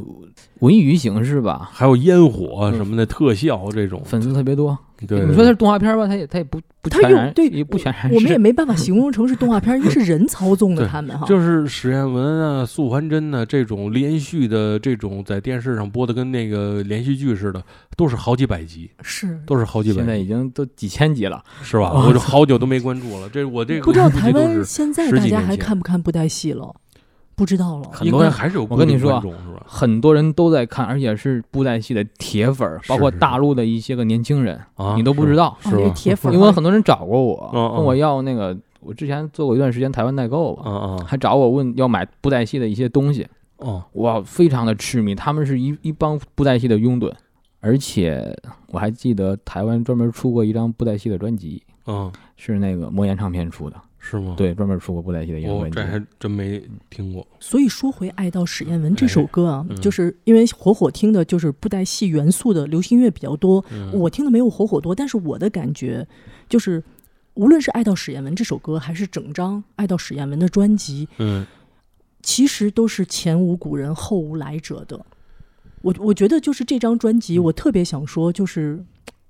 [0.61, 4.77] 文娱形式吧，还有烟火什么的特效这种，粉丝特别多。
[5.07, 8.39] 对，你说它是动画片吧，它也它也不不它全然，有对也不全然我们也。
[8.39, 11.27] 没办法形容成是动画片， 因为是人操纵的他们哈。
[11.27, 17.63] 就是史艳文啊、素还真呐、这种连续的这种在电视上播的跟那个连续剧似的，
[17.95, 21.93] 都是好几百集，是都是好几百现在，已经都几千集了，是吧？
[21.93, 26.75] 我就好久都没关注了，这我这个不知道台湾是现在大家还看不看布袋戏了？
[27.35, 27.91] 不知道了。
[27.93, 29.56] 很多人应该还是有我跟你说啊固定观众是吧？
[29.67, 35.49] 很多人都在看，而且是布袋戏的铁粉儿，包括大陆的一些个年轻人，啊，你都不知道。
[35.65, 35.95] 哦因为是吧？
[35.95, 41.05] 铁粉因为很多人找过我，问我要那个，我之前做过一段时间台湾代购吧，嗯嗯。
[41.05, 43.27] 还找我问要买布袋戏的一些东西，
[43.59, 47.13] 哦，哇，非常的痴迷，他们是一一帮布袋戏的拥趸，
[47.61, 48.37] 而且
[48.69, 53.77] 我还记得台湾专门出过一张布袋戏的专辑，嗯，是那个魔岩唱片出的，
[54.09, 55.79] 是吗？，对，专门出过布袋戏的一张专辑。
[55.81, 57.27] 我这还真没听过。
[57.41, 66.07] 所以说回《爱到史艳文》这首歌啊，嗯就是因为火火听的就是布袋戏元素的流行乐比较多，嗯我听的没有火火多，但是我的感觉
[66.49, 66.83] 就是，
[67.35, 71.45] 无论是《爱到史艳文》这首歌，还是整张《爱到史艳文》的专辑，嗯
[72.23, 75.05] 其实都是前无古人后无来者的。
[75.83, 78.85] 我我觉得就是这张专嗯辑，我特别想说，就是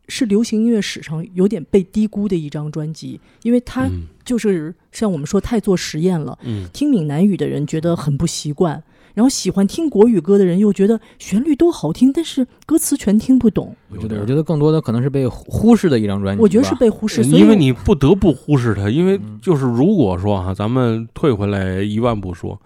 [0.09, 6.39] 是流行音乐史上有点被低估的一张专辑，因为它嗯就是像我们说太做实验了。
[6.43, 8.83] 嗯听闽南语的人觉得很不习惯，
[9.15, 13.75] 然后喜欢听国语歌的人又觉得旋律都好听，但是歌词全听不懂。
[13.89, 16.43] 我觉得，我觉得更多的可能是被忽视的一张专辑。
[16.43, 22.61] 我觉得是被忽视，因为你不得不忽视它，因为嗯就是如果说哈，咱们退回来一万步说，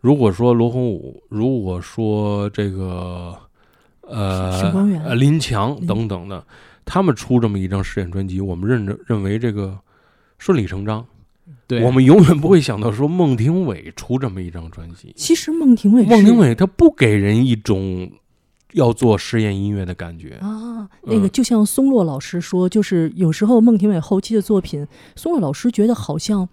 [0.00, 3.34] 如果说罗红武，如果说这个
[4.02, 6.42] 呃沈光远呃林强等等的，
[6.84, 9.78] 他们出这么一张实验专辑，我们认着认为这个
[10.38, 11.04] 顺理成章，
[11.66, 15.12] 对我们永远不会想到说孟庭苇出这么一张专辑。
[15.16, 18.10] 其实孟庭苇孟庭苇他不给人一种
[18.72, 26.48] 要做实验音乐的感觉，啊，那个嗯就像松落老师说，就是有时候孟庭苇后期的作品，松落老师觉得好像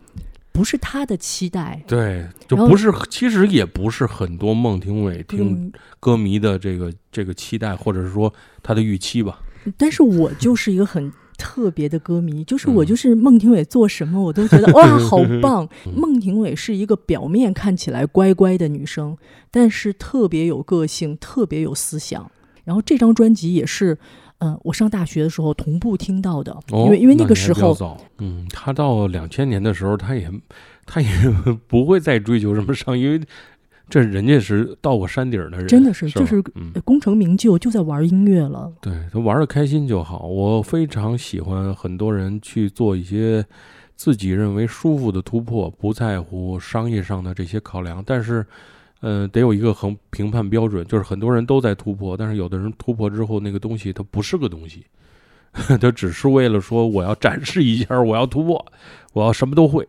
[0.52, 1.84] 不是他的期待。
[1.88, 9.40] 对，就不是，其实也不是很多孟庭苇听嗯，歌迷的这个这个期待，或者是说他的预期吧。
[9.78, 15.68] 但是我就是一个很特别的歌迷，就是我嗯就是孟庭苇做什么我都觉得哇 好棒。
[15.86, 19.18] 嗯孟庭苇是一个表面看起来乖乖的女生，
[19.52, 22.30] 但是特别有个性，特别有思想。
[22.64, 23.98] 然后这张专辑也是，
[24.40, 30.30] 嗯，我上大学的时候同步听到的，哦，因为因为那个时候嗯，他到两千年的时候，他也
[30.86, 31.08] 他也
[31.68, 33.22] 不会再追求什么上，因为
[33.90, 36.42] 这人家是到过山顶的人，真的是是就是
[36.84, 38.72] 功成名就就在玩音乐了。
[38.82, 40.28] 对他玩的开心就好。
[40.28, 43.46] 我非常喜欢很多人去做一些
[43.96, 48.46] 自己认为舒服的突破，不在乎商业上的这些考量，但是。
[49.00, 54.84] 呃，得有一个衡评判标准，就是很多人都在突破，但是有的人突破之后，那个东西它不是个东西，
[55.80, 58.66] 它只是为了说我要展示一下，我要突破，
[59.14, 59.88] 我要什么都会。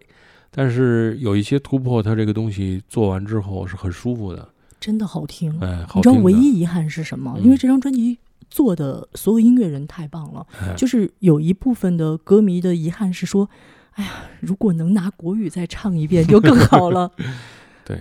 [0.51, 4.49] 但是有一些突破，它这个东西做完之后是很舒服的，
[4.81, 5.59] 真的好听。
[5.61, 7.35] 哎，好你知道唯一遗憾是什么？
[7.37, 7.45] 嗯。
[7.45, 8.19] 因为这张专辑
[8.51, 10.75] 做的所有音乐人太棒了，哎。
[10.77, 13.49] 就是有一部分的歌迷的遗憾是说，
[13.93, 17.11] 哎呀，如果能拿国语再唱一遍就更好了。
[17.85, 18.01] 对，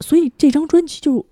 [0.00, 1.24] 所以这张专辑就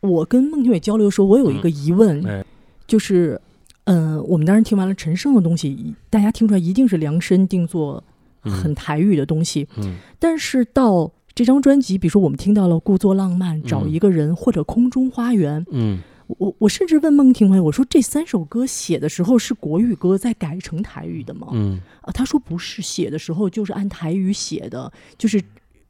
[0.00, 2.44] 我跟孟庭苇交流的时候，我有一个疑问，哎，
[2.86, 3.40] 就是，
[3.84, 8.02] 嗯、我们当时听完了陈升的东西，大家听出来一定是量身定做、
[8.44, 8.74] 很嗯。
[8.74, 9.96] 台语的东西，嗯。
[10.18, 16.00] 但是到这张专辑，比如说我们听到了《故作浪漫》、找嗯一个人，或者《空中花园》，嗯。
[16.38, 21.48] 我我甚至问孟庭苇，我说这三首歌写的时候是国语歌再改成台语的吗？
[21.52, 21.78] 嗯。
[22.00, 25.38] 啊，他说不是，写的时候就是按台语写的，就是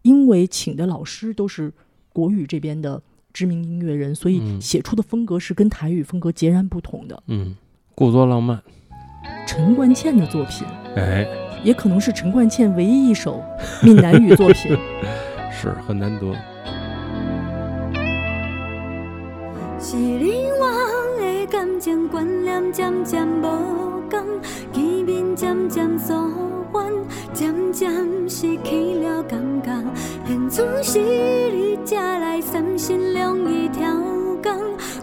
[0.02, 1.72] 因为请的老师都是
[2.12, 3.00] 国语这边的
[3.32, 4.61] 知名音乐人，所以嗯。
[4.61, 7.22] 写出的风格是跟台语风格截然不同的。
[7.28, 7.55] 嗯，
[7.94, 8.61] 故作浪漫，
[9.46, 11.24] 陈冠茜的作品，哎，
[11.64, 13.42] 也可能是陈冠茜唯一一首
[13.82, 14.76] 闽南语作品。
[15.50, 16.26] 是很难得。
[19.80, 24.20] 是你我的感情观念渐渐无共，
[24.72, 26.12] 见面渐渐疏
[26.72, 26.92] 远，
[27.32, 27.90] 渐渐
[28.28, 29.72] 失去了感觉。
[30.26, 33.94] 现此时你才来三心两意挑
[34.42, 34.52] 工，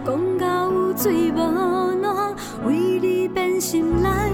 [0.05, 1.37] 讲到有水无
[2.01, 2.35] 暖，
[2.65, 4.29] 为你变心来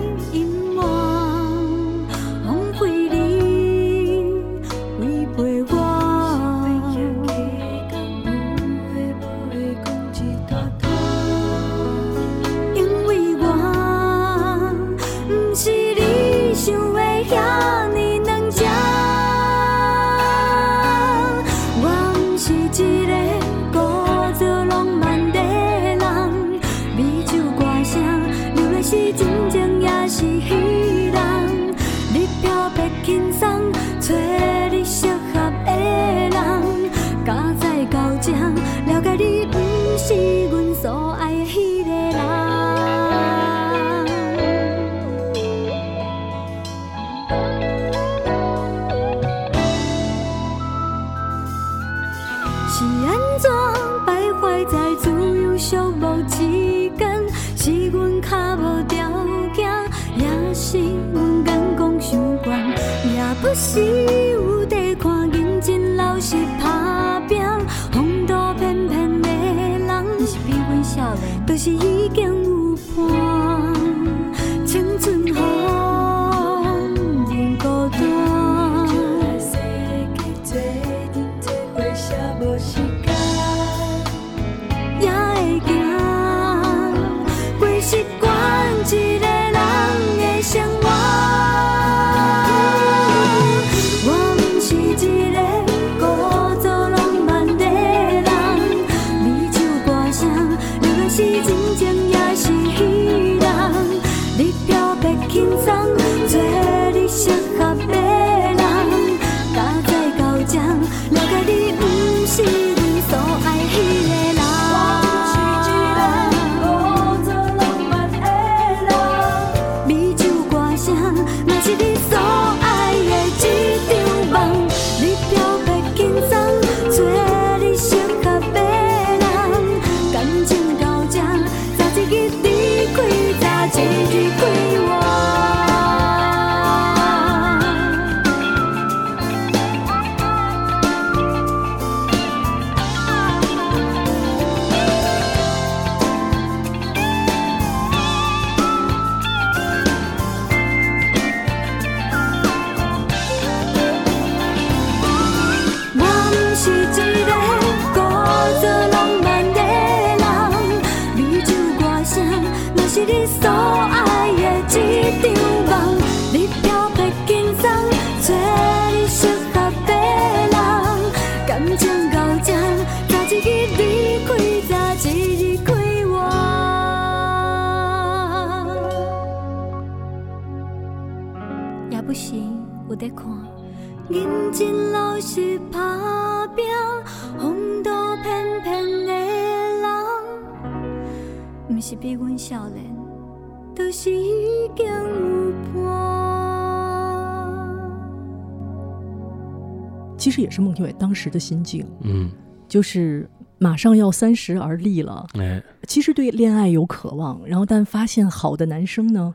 [201.27, 202.31] 时的心境，嗯，
[202.67, 209.33] 就是马上要三十而立了，哎，其实对恋爱有渴望，然后但发现好的男生呢，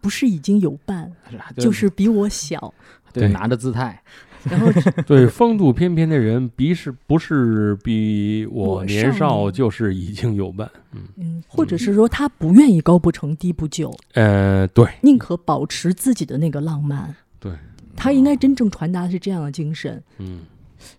[0.00, 1.10] 不是已经有伴，
[1.56, 2.72] 就是比我小，
[3.12, 3.32] 对 对。
[3.32, 4.02] 拿着姿态，
[4.44, 4.68] 然后
[5.06, 9.12] 对，风度翩翩的人，比是不是比我我年。
[9.12, 10.70] 少就是已经有伴。
[10.92, 17.14] 嗯，嗯，或者是说他不愿意高不成低不就，呃，对，宁可保持自己的那个浪漫。
[17.40, 17.52] 对，
[17.96, 20.02] 他应该真正传达的是这样的精神。
[20.18, 20.40] 嗯，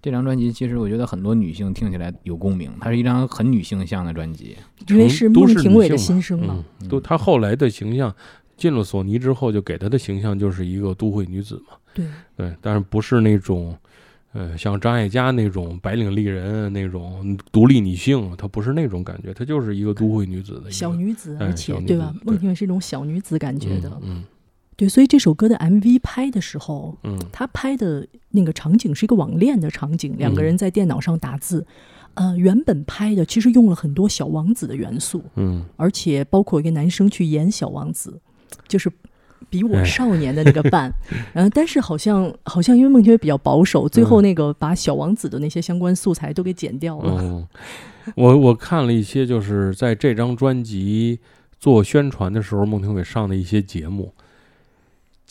[0.01, 4.55] 这张专辑其实我觉得很多女性听起来有共鸣，它是一张很女性向的专辑。
[4.87, 6.63] 因为是都是孟庭苇的心声嘛。
[6.81, 8.13] 嗯，都她后来的形象，
[8.57, 11.77] 进了索尼之后，就给她的形象就是一个都会女子嘛。
[11.93, 12.05] 对，
[12.35, 13.75] 对，但是不是那种，
[14.33, 22.21] 呃，像张艾嘉那种白领丽人那种独立女性，她不是那种感觉，她就是一个都会女子的一个小女子，哎而且对吧子？
[22.25, 23.91] 孟庭苇是一种小女子感觉的。
[24.03, 24.23] 嗯
[24.79, 27.19] 对，所以这首歌的 MV 拍的时候，嗯。
[27.33, 30.45] 他拍的那个场景是一个网恋的场景，两个嗯。
[30.45, 31.65] 人在电脑上打字。
[32.13, 35.65] 呃，原本拍的其实用了很多小王子的元素，嗯。
[35.75, 38.21] 而且包括一个男生去演小王子，
[38.69, 38.89] 就是
[39.49, 39.83] 比我哎。
[39.83, 40.89] 少年的那个伴，
[41.35, 44.23] 然后但是好像好像因为孟庭苇比较保守，最后嗯。
[44.23, 47.17] 那个把小王子的那些相关素材都给剪掉了。
[47.21, 47.47] 嗯，
[48.15, 51.19] 我我看了一些，就是在这张专辑
[51.59, 54.13] 做宣传的时候，孟庭苇上的一些节目，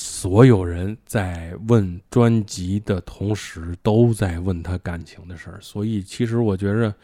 [0.00, 5.58] 所有人在问专辑的同时，都在问他感情的事儿。
[5.60, 6.94] 所以，其实我觉着，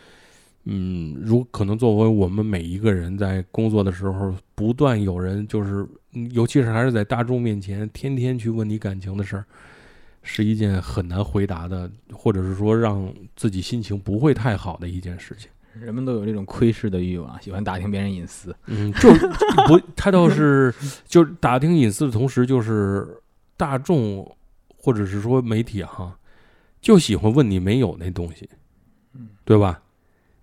[0.62, 5.84] 嗯，如可能作为我们每一个人在工作的时候，不断有人就是，
[6.30, 9.45] 尤其是还是在大众面前，天天去问你感情的事儿。
[10.26, 15.51] 是一件很难回答的，或者是说让自己心情不会太好的一件事情。
[15.81, 18.55] 人们都有这种窥视的欲望， 喜欢打听别人隐私。
[18.66, 19.27] 嗯，就是
[19.68, 20.75] 不，他倒是
[21.07, 23.07] 就是打听隐私的同时，就是
[23.57, 24.37] 大众
[24.77, 26.16] 或者是说媒体哈，
[26.81, 28.49] 就喜欢问你没有那东西，
[29.45, 29.81] 对吧？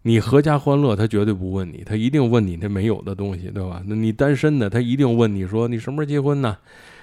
[0.04, 3.84] 你阖家欢乐，他绝对不问你，他一定问你那没有的东西，对吧？
[3.86, 6.58] 那你单身的，他一定问你说你什么时候结婚呢？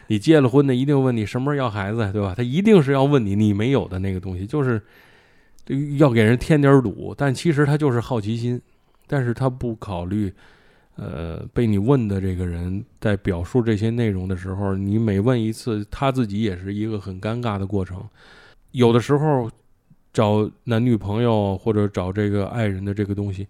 [0.08, 2.34] 你结了婚的，一定问你什么时候要孩子，对吧？
[2.36, 4.82] 他一定是要问你你没有的那个东西，就是
[5.98, 8.60] 要给人添点堵，但其实他就是好奇心，
[9.06, 10.32] 但是他不考虑。
[11.00, 18.02] 呃，被你问的这个人在表述这些内容的时候，你每问一次，他自己也是一个很尴尬的过程。
[18.72, 19.48] 有的时候
[20.12, 23.46] 找男女朋友或者找这个爱人的这个东西，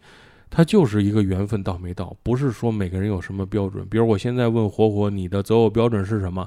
[0.51, 3.83] 它就是一个缘分到没到，不是说每个人有什么标准。
[3.89, 6.47] 比如我现在问火火，你的择偶标准是什么？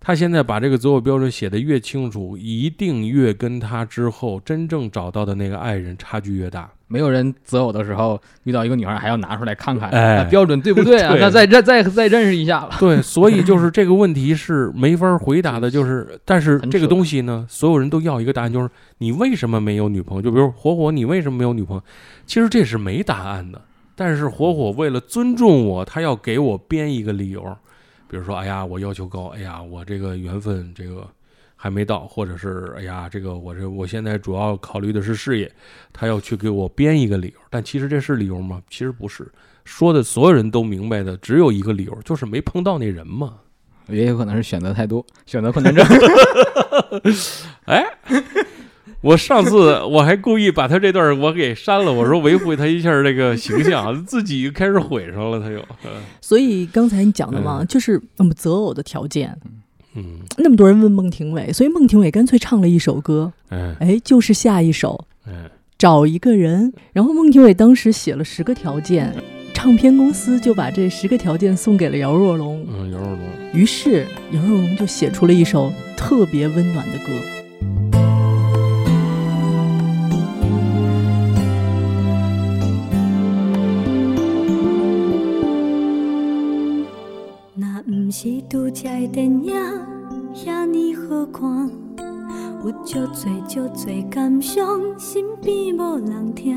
[0.00, 6.70] 他现在把这个择偶标准写得越清楚，一定越跟他之后真正找到的那个爱人差距越大。
[6.90, 11.12] 没有人择偶的时候遇到一个女孩还要拿出来看看，哎啊标准对不对啊？
[11.12, 12.70] 对那再认再再认识一下了。
[12.80, 20.22] 对，所以就是这个问题是没法回答的，就是 但是这个东西呢，所有人都要一个答案，就是你为什么没有女朋友？
[20.22, 21.82] 就比如火火，你为什么没有女朋友？
[22.24, 23.60] 其实这是没答案的，
[23.94, 27.54] 但是火火为了尊重我，他要给我编一个理由，
[28.08, 31.06] 比如说，哎呀，我要求高，哎呀，我这个缘分这个
[31.54, 35.52] 还没到，或者是哎呀，这个我这我现在主要考虑的是事业，
[35.92, 38.62] 他要去给我编一个理由，但其实这是理由吗？
[38.70, 39.30] 其实不是，
[39.64, 43.38] 说的所有人都明白的只有一个理由，就是没碰到那人嘛。
[43.88, 45.82] 也有可能是选择太多，选择困难症。
[47.64, 47.82] 哎，
[49.02, 55.62] 我上次 我还故意把他这段我给删了，我说维护他一下这个形象， 自己开始毁上了，他又，
[56.20, 59.36] 所以刚才你讲的嘛，嗯就是那么择偶的条件。
[59.94, 66.72] 嗯，那么多人问孟庭苇，所以孟庭苇干脆唱了一首歌，哎哎，就是下一首嗯，找一个人。
[66.92, 69.12] 然后孟庭苇当时写了十个条件，
[69.54, 73.20] 唱片公司就把这十个条件送给了姚若龙，嗯，姚若龙，
[73.52, 77.37] 于是姚若龙就写出了一首特别温暖的歌。
[88.08, 89.54] 毋是拄则的电影
[90.34, 91.70] 遐尼好看，
[92.64, 96.56] 有足多足多感伤，身边无人听。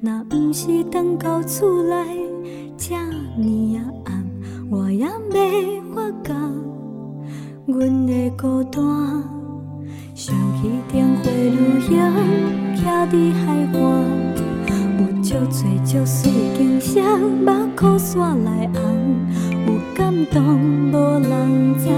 [0.00, 2.30] 若毋是等到厝内
[2.78, 4.24] 这呢啊暗，
[4.70, 6.32] 我也袂发觉
[7.66, 8.84] 阮的孤单。
[10.14, 10.32] 想
[10.62, 11.98] 起电花女兄
[12.76, 14.36] 徛伫海岸。
[14.98, 19.26] 有足多足水景色，目眶煞来红，
[19.66, 20.94] 有感动无
[21.26, 21.88] 人知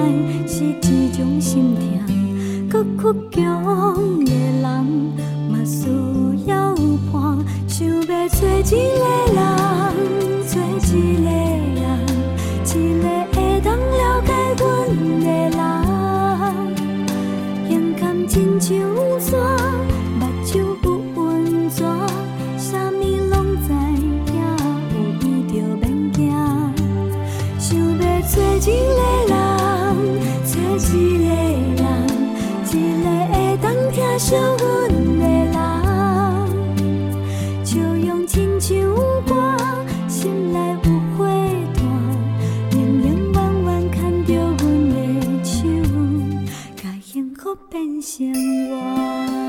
[0.46, 1.74] 是一种心
[2.70, 4.62] 痛，搁倔强的人
[5.50, 5.88] 嘛需
[6.48, 6.76] 要
[7.12, 9.02] 伴，想要找一个
[9.34, 9.57] 人，
[34.18, 34.58] 当疼惜阮
[35.20, 35.54] 的人。
[37.64, 38.74] 笑容亲像
[39.26, 39.56] 歌，
[40.08, 41.24] 心内有花
[41.74, 41.78] 团，
[42.72, 43.96] 永永远远牵
[44.26, 44.60] 着阮
[44.90, 44.96] 的
[45.44, 45.56] 手，
[46.74, 48.34] 甲幸福变成
[48.70, 49.47] 活。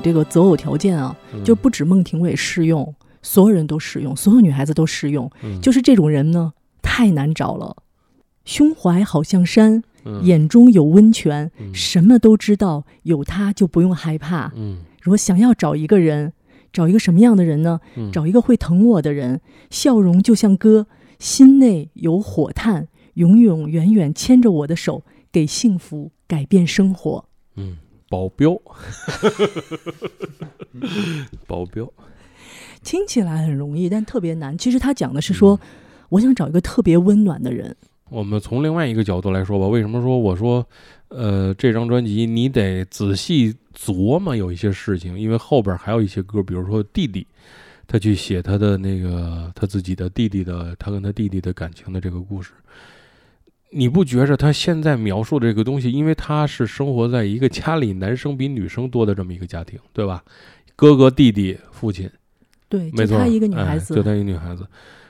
[0.00, 5.30] 这个择偶条件啊，嗯就不止孟庭苇适用，所有人都适用，所有女孩子都适用。
[5.42, 7.76] 嗯就是这种人呢，太难找了。
[8.44, 14.52] 胸怀好像山，嗯眼中有温泉，嗯什么都知道，有他就不用害怕。
[14.56, 16.32] 嗯如果想要找一个人，
[16.72, 17.80] 找一个什么样的人呢？
[17.96, 19.40] 嗯找一个会疼我的人，
[19.70, 20.86] 笑容就像歌，
[21.18, 27.26] 心内有火炭，永永远远牵着我的手，给幸福改变生活。
[27.56, 27.76] 嗯，
[28.10, 28.60] 保镖，
[31.46, 31.90] 保镖，
[32.82, 34.58] 听起来很容易，但特别难。
[34.58, 35.58] 其实他讲的是说，
[36.08, 37.74] 我想找一个特别温暖的人。
[38.08, 40.66] 我们从另外一个角度来说吧，为什么说我说，
[41.06, 47.24] 呃，这张专辑你得仔细琢磨有一些事情，因为后边还有一些歌，比如说弟弟，
[47.86, 52.50] 他去写他的那个他自己的弟弟的，他跟他弟弟的感情的这个故事。
[53.72, 60.22] 你不觉着他现在描述这个东西，因为他是生活在一个家里男生比女生多的这么一个家庭，对吧？
[60.76, 62.10] 哥哥、弟弟、父亲，
[62.68, 64.66] 对，没错，就她一个女孩子，哎就她一个女孩子，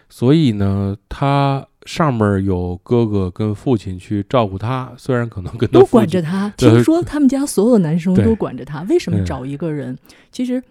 [0.09, 6.53] 所以呢，她上面有哥哥跟父亲去照顾她，虽然可能跟她都管着她。
[6.57, 9.97] 听说他们家所有男生都管着她，为什么找一个人？
[10.33, 10.63] 其实，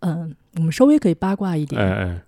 [0.00, 2.22] 嗯、我们稍微可以八卦一点，哎哎，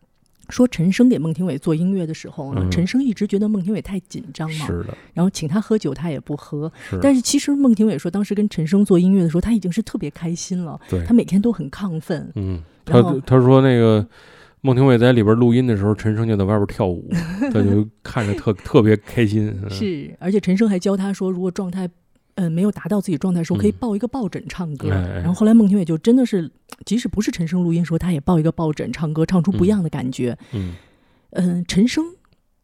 [0.48, 6.70] 说陈升给孟庭苇做音乐的时候呢，嗯陈升一直觉得孟庭苇太紧张嘛，是的，然后请他喝酒他也不喝。
[6.88, 12.30] 是，但是其实孟庭苇说，当时跟陈升做音乐的时候，他已经是特别开心了，对他，每天都很亢奋。
[12.34, 14.06] 嗯，他他说那个
[14.60, 17.08] 孟庭苇在里边录音的时候，陈升就在外边跳舞，
[17.52, 21.88] 他就看着特特别开心，嗯是，而且陈升还教他说，如果状态。
[22.34, 23.74] 呃，没有达到自己状态的时候，可以嗯。
[23.78, 24.88] 抱一个抱枕唱歌。
[24.88, 26.50] 然后后来孟庭苇就真的是，
[26.84, 30.36] 即使不是陈升录音的时候，他也抱一个抱枕唱歌，唱出不一样的感觉。
[30.52, 30.74] 嗯。
[31.30, 32.04] 嗯、陈升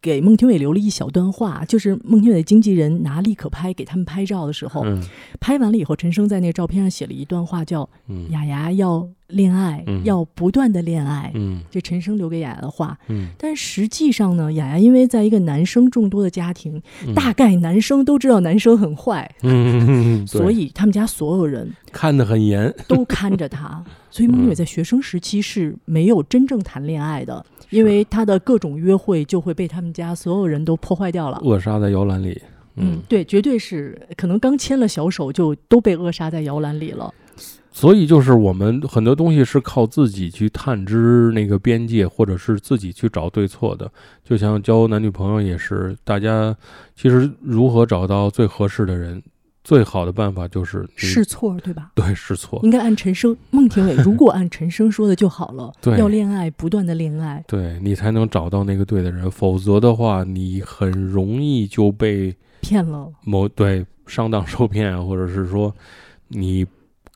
[0.01, 5.03] 给孟庭苇留了一小段话，就是孟庭苇的经纪人拿立可拍给他们拍照的时候，嗯。
[5.41, 10.05] 拍完了以后，陈升在那个照片上写了一段话，叫嗯“雅雅要恋爱，嗯。
[10.05, 11.61] 要不断的恋爱”，嗯。
[11.71, 12.99] 这陈升留给雅雅的话。
[13.09, 13.29] 嗯。
[13.39, 20.27] 但实际上呢，雅雅因为在一个男生众多的家庭，嗯，大概男生都知道男生很坏，嗯，对。
[20.27, 23.83] 所以他们家所有人看得很严，都看着他。
[24.11, 31.41] 所以孟伟在学生时期是没有真正谈恋爱的，因为他的各种约会就会被他们家所有人都破坏掉了。
[31.45, 32.43] 扼杀在摇篮里，
[32.75, 37.15] 嗯，对，绝对是可能刚牵了小手就都被扼杀在摇篮里了。
[37.73, 43.91] 所以就是我们很多东西是靠自己去探知那个边界，或者是自己去找对错的。
[44.25, 46.55] 就像交男女朋友也是，大家
[46.97, 49.23] 其实如何找到最合适的人，
[49.63, 51.93] 最好的办法就是你 试错，对吧？
[51.95, 55.73] 对试错，应该按陈升、孟庭苇，如果按陈升说的就好了。
[55.81, 57.45] 对要恋爱，不断的恋爱。
[57.47, 65.73] 对你才能找到那个对的人，否则的话，你很容易就被骗了，某对上当受骗，啊或者是说
[66.29, 66.67] 你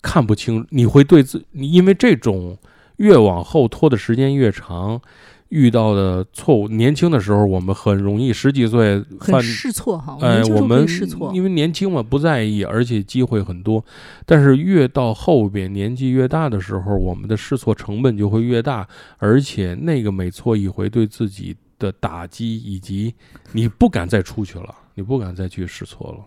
[0.04, 2.58] 看不清，你会对自你因为这种
[2.96, 5.00] 越往后拖的时间越长，
[5.48, 10.18] 遇到的错误，年轻的时候我们很容易十几岁犯很试错哈。
[10.20, 13.82] 哎，我们试错，因为年轻嘛，不在意，而且机会很多。
[14.26, 18.86] 但是越到后边年纪越大的时候，我们的试错成本就会越大，
[19.16, 23.14] 而且那个每错一回对自己的打击，以及
[23.52, 26.18] 你不敢再出去了，你不敢再去试错了。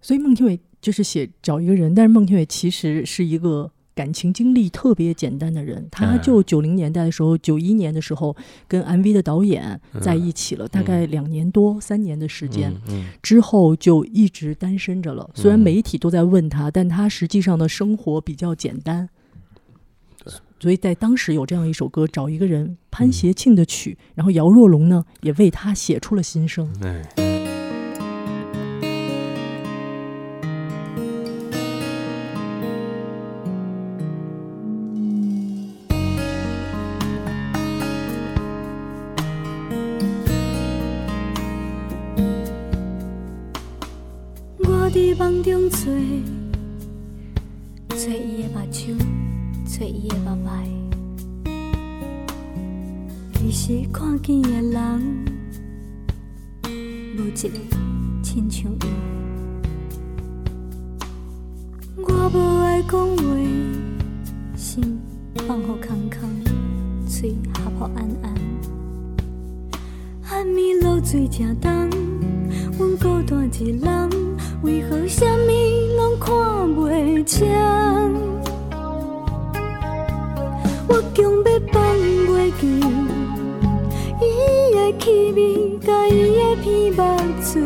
[0.00, 8.36] 所以孟庭苇就是写找一个人，但是孟庭苇其实是一个感情经历特别简单的人，他哎就九零年代的时候，九一年的时候
[8.68, 12.72] 跟 MV 的导演在一起了，大概两年多、三年的时间。
[13.20, 15.28] 之后就一直单身着了。
[15.34, 19.08] 虽然嗯媒体都在问他，但他实际上的生活比较简单。
[20.60, 26.72] 所以在当时有这样一首歌，找一个人潘协庆的曲，然后姚若龙呢也为他写出了心声。
[26.84, 27.02] 哎，
[45.18, 45.78] 梦中找，
[47.88, 48.94] 找伊的目睭，
[49.64, 50.50] 找伊的目眉。
[53.32, 55.24] 其实看见的人，
[57.16, 57.58] 无一个
[58.22, 58.76] 亲像伊。
[61.96, 63.24] 我无爱讲话，
[64.54, 64.98] 心
[65.48, 66.28] 放互空空，
[67.08, 68.34] 嘴合乎暗暗。
[70.28, 71.88] 暗暝落水正重，
[72.76, 74.10] 阮孤单一人，
[74.62, 75.52] 为何什么
[75.96, 76.34] 拢看
[76.74, 77.46] 袂清？
[80.88, 81.82] 我强要放
[82.26, 82.62] 袂记，
[84.20, 84.24] 伊
[84.74, 85.38] 的气味
[85.78, 86.98] 甲伊的鼻目
[87.42, 87.60] 嘴，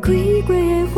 [0.00, 0.04] 开
[0.46, 0.60] 过的
[0.94, 0.96] 花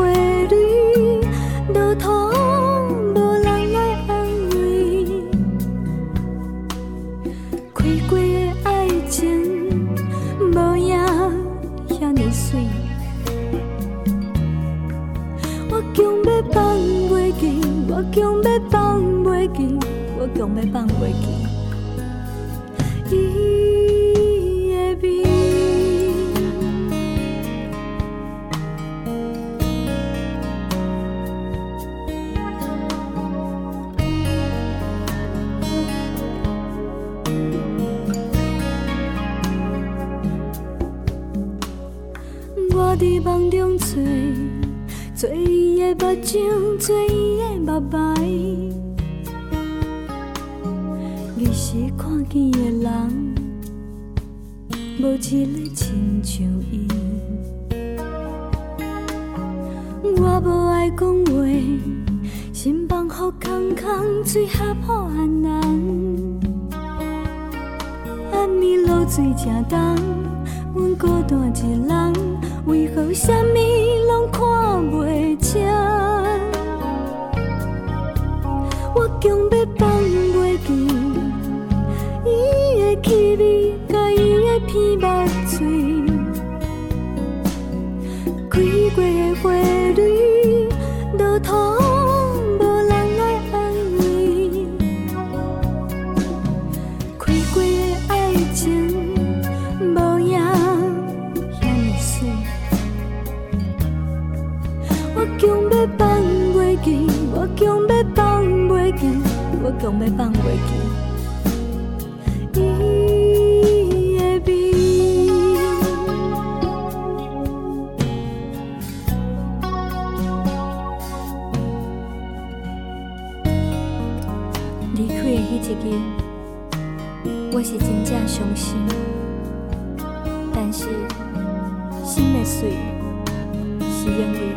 [134.08, 134.56] 是因为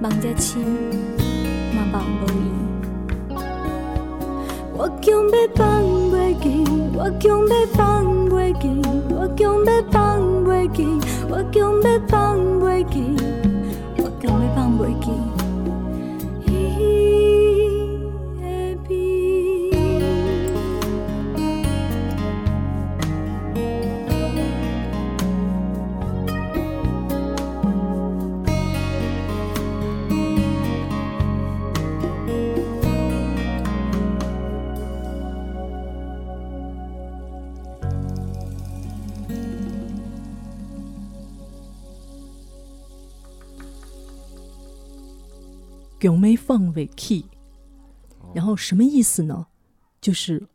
[0.00, 0.60] 梦才深，
[1.74, 2.34] 嘛梦无伊。
[4.76, 5.62] 我强要放
[6.10, 8.68] 袂记，我强要放袂记，
[9.10, 10.84] 我强要放袂记，
[11.30, 13.16] 我强要放袂记，
[13.98, 15.33] 我强要放袂记。
[46.04, 47.24] 囧妹放尾 key，
[48.34, 49.46] 然后什么意思呢？
[50.02, 50.46] 就是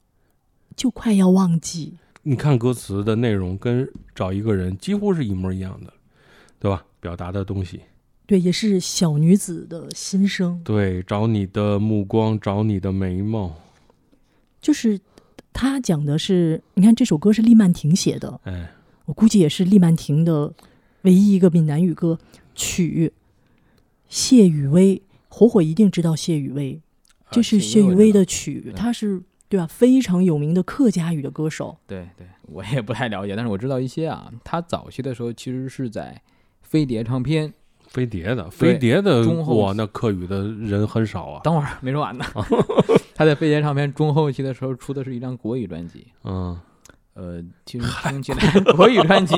[0.76, 5.91] 就快要忘记，你看歌词的内容跟找一个人几乎是一模一样的，
[6.60, 6.86] 对吧？
[7.00, 7.82] 表达的东西，
[8.28, 10.62] 对，也是小女子的心声。
[10.64, 13.56] 对，找你的目光，找你的眉毛，
[14.62, 15.02] 就是
[15.52, 18.72] 他讲的是，你看这首歌是厉曼婷写的，哎，
[19.06, 20.54] 我估计也是厉曼婷的
[21.02, 22.20] 唯一一个闽南语歌
[22.54, 23.14] 曲。
[24.08, 24.97] 谢雨薇
[25.30, 26.82] 《火火一定知道谢雨薇，
[27.32, 29.66] 这是谢雨薇的曲，对她是对吧？
[29.66, 31.78] 非常有名的客家语的歌手。
[31.88, 34.30] 对对，我也不太了解，但是我知道一些啊。
[34.44, 36.22] 他早期的时候其实是在
[36.62, 37.54] 飞碟唱片。
[37.88, 41.42] 飞碟的，飞碟的，中后哇，那客语的人很少啊。
[41.44, 42.24] 等会儿没说完呢。
[43.16, 46.56] 他在飞碟唱片中后期的时候出的是一张国语专辑，嗯，
[47.16, 49.36] 呃，其实听起来国语专辑，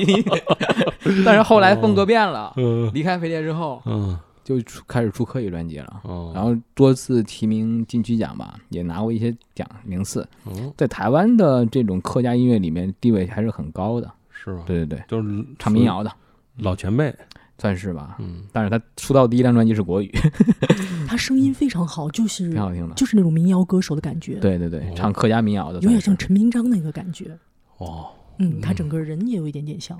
[1.24, 6.00] 但是后来风格变了，嗯离开飞碟之后嗯就出开始出科语专辑了。
[6.04, 14.10] 哦，然后多次提名金曲奖吧，也拿过一些奖名次，嗯，在台湾的这种客家音乐里面地位还是很高的。
[14.30, 14.64] 是吗？
[14.66, 16.12] 对对对，就是唱民谣的
[16.58, 17.14] 老前辈。
[17.58, 18.16] 算是吧。
[18.18, 20.10] 嗯，但是他出道第一张专辑是国语，
[21.06, 22.94] 他声音非常好，就是挺好听的。
[22.96, 27.38] 就是那种民谣歌手的感觉，，对对对哦，唱客家民谣的，有点像陈明章那个感觉。
[27.76, 29.96] 哦，嗯，他整个人也有一点点像。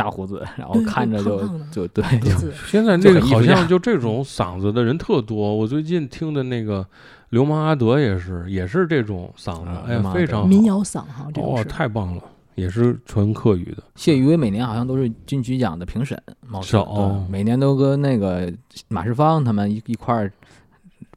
[0.00, 2.04] 大胡子，然后看着就就对，
[2.66, 5.54] 现在这个好像 就这种嗓子的人特多。
[5.54, 6.86] 我最近听的那个
[7.28, 11.64] 流氓阿德也是，也是这种嗓子啊，哎非常民谣嗓哈，这哦个，是。
[11.64, 12.22] 太棒了，
[12.54, 13.82] 也是纯客语的。
[13.94, 18.52] 谢宇威每年好像都是金曲奖的评审，貌似是哦对每年都跟那个
[18.88, 20.32] 马世芳他们一一块儿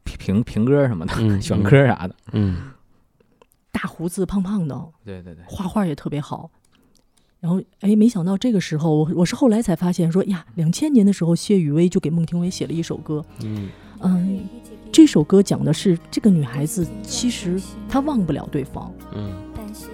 [0.04, 2.14] 评评评歌什么的，嗯， 选歌啥的。
[2.32, 2.70] 嗯，
[3.72, 6.50] 大胡子胖胖的，对对对，画画也特别好。
[7.44, 13.22] 然后，哎，没想到这个时候，我我是后来才发现说呀，两千年的时候，谢雨薇就给孟庭苇写了一首歌。
[13.42, 13.68] 嗯
[14.00, 14.40] 嗯，
[14.90, 19.30] 这首歌讲的是这个女孩子其实她忘不了对方，嗯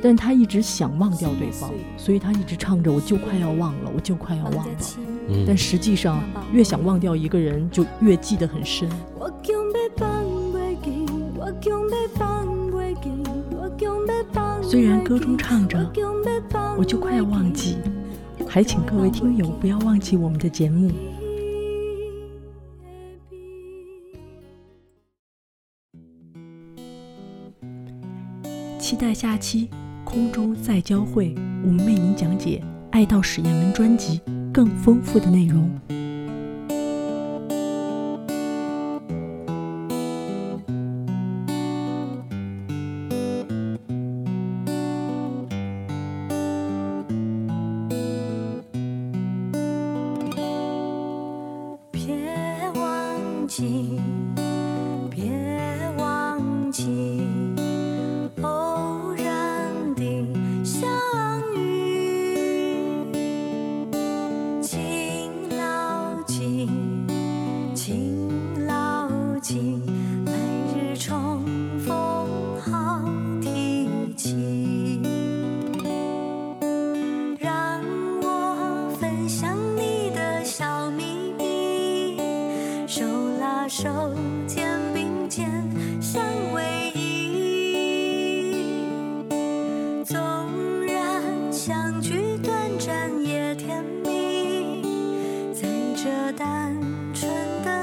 [0.01, 4.77] 但她一直想忘掉对方，所以她一直唱着“我就快要忘了，我就快要忘了”。
[5.29, 6.23] 嗯，但实际上，
[6.53, 8.89] 越想忘掉一个人，就越记得很深。
[9.19, 9.29] 我
[14.63, 15.79] 虽然歌中唱着
[16.79, 17.77] 我就快要忘记，
[18.49, 20.91] 还请各位听友不要忘记我们的节目。
[28.79, 29.69] 期待下期
[30.05, 31.35] 空中再交汇，
[31.65, 34.21] 我们为您讲解《爱到史艳文》专辑
[34.53, 35.71] 更丰富的内容。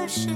[0.08, 0.30] 是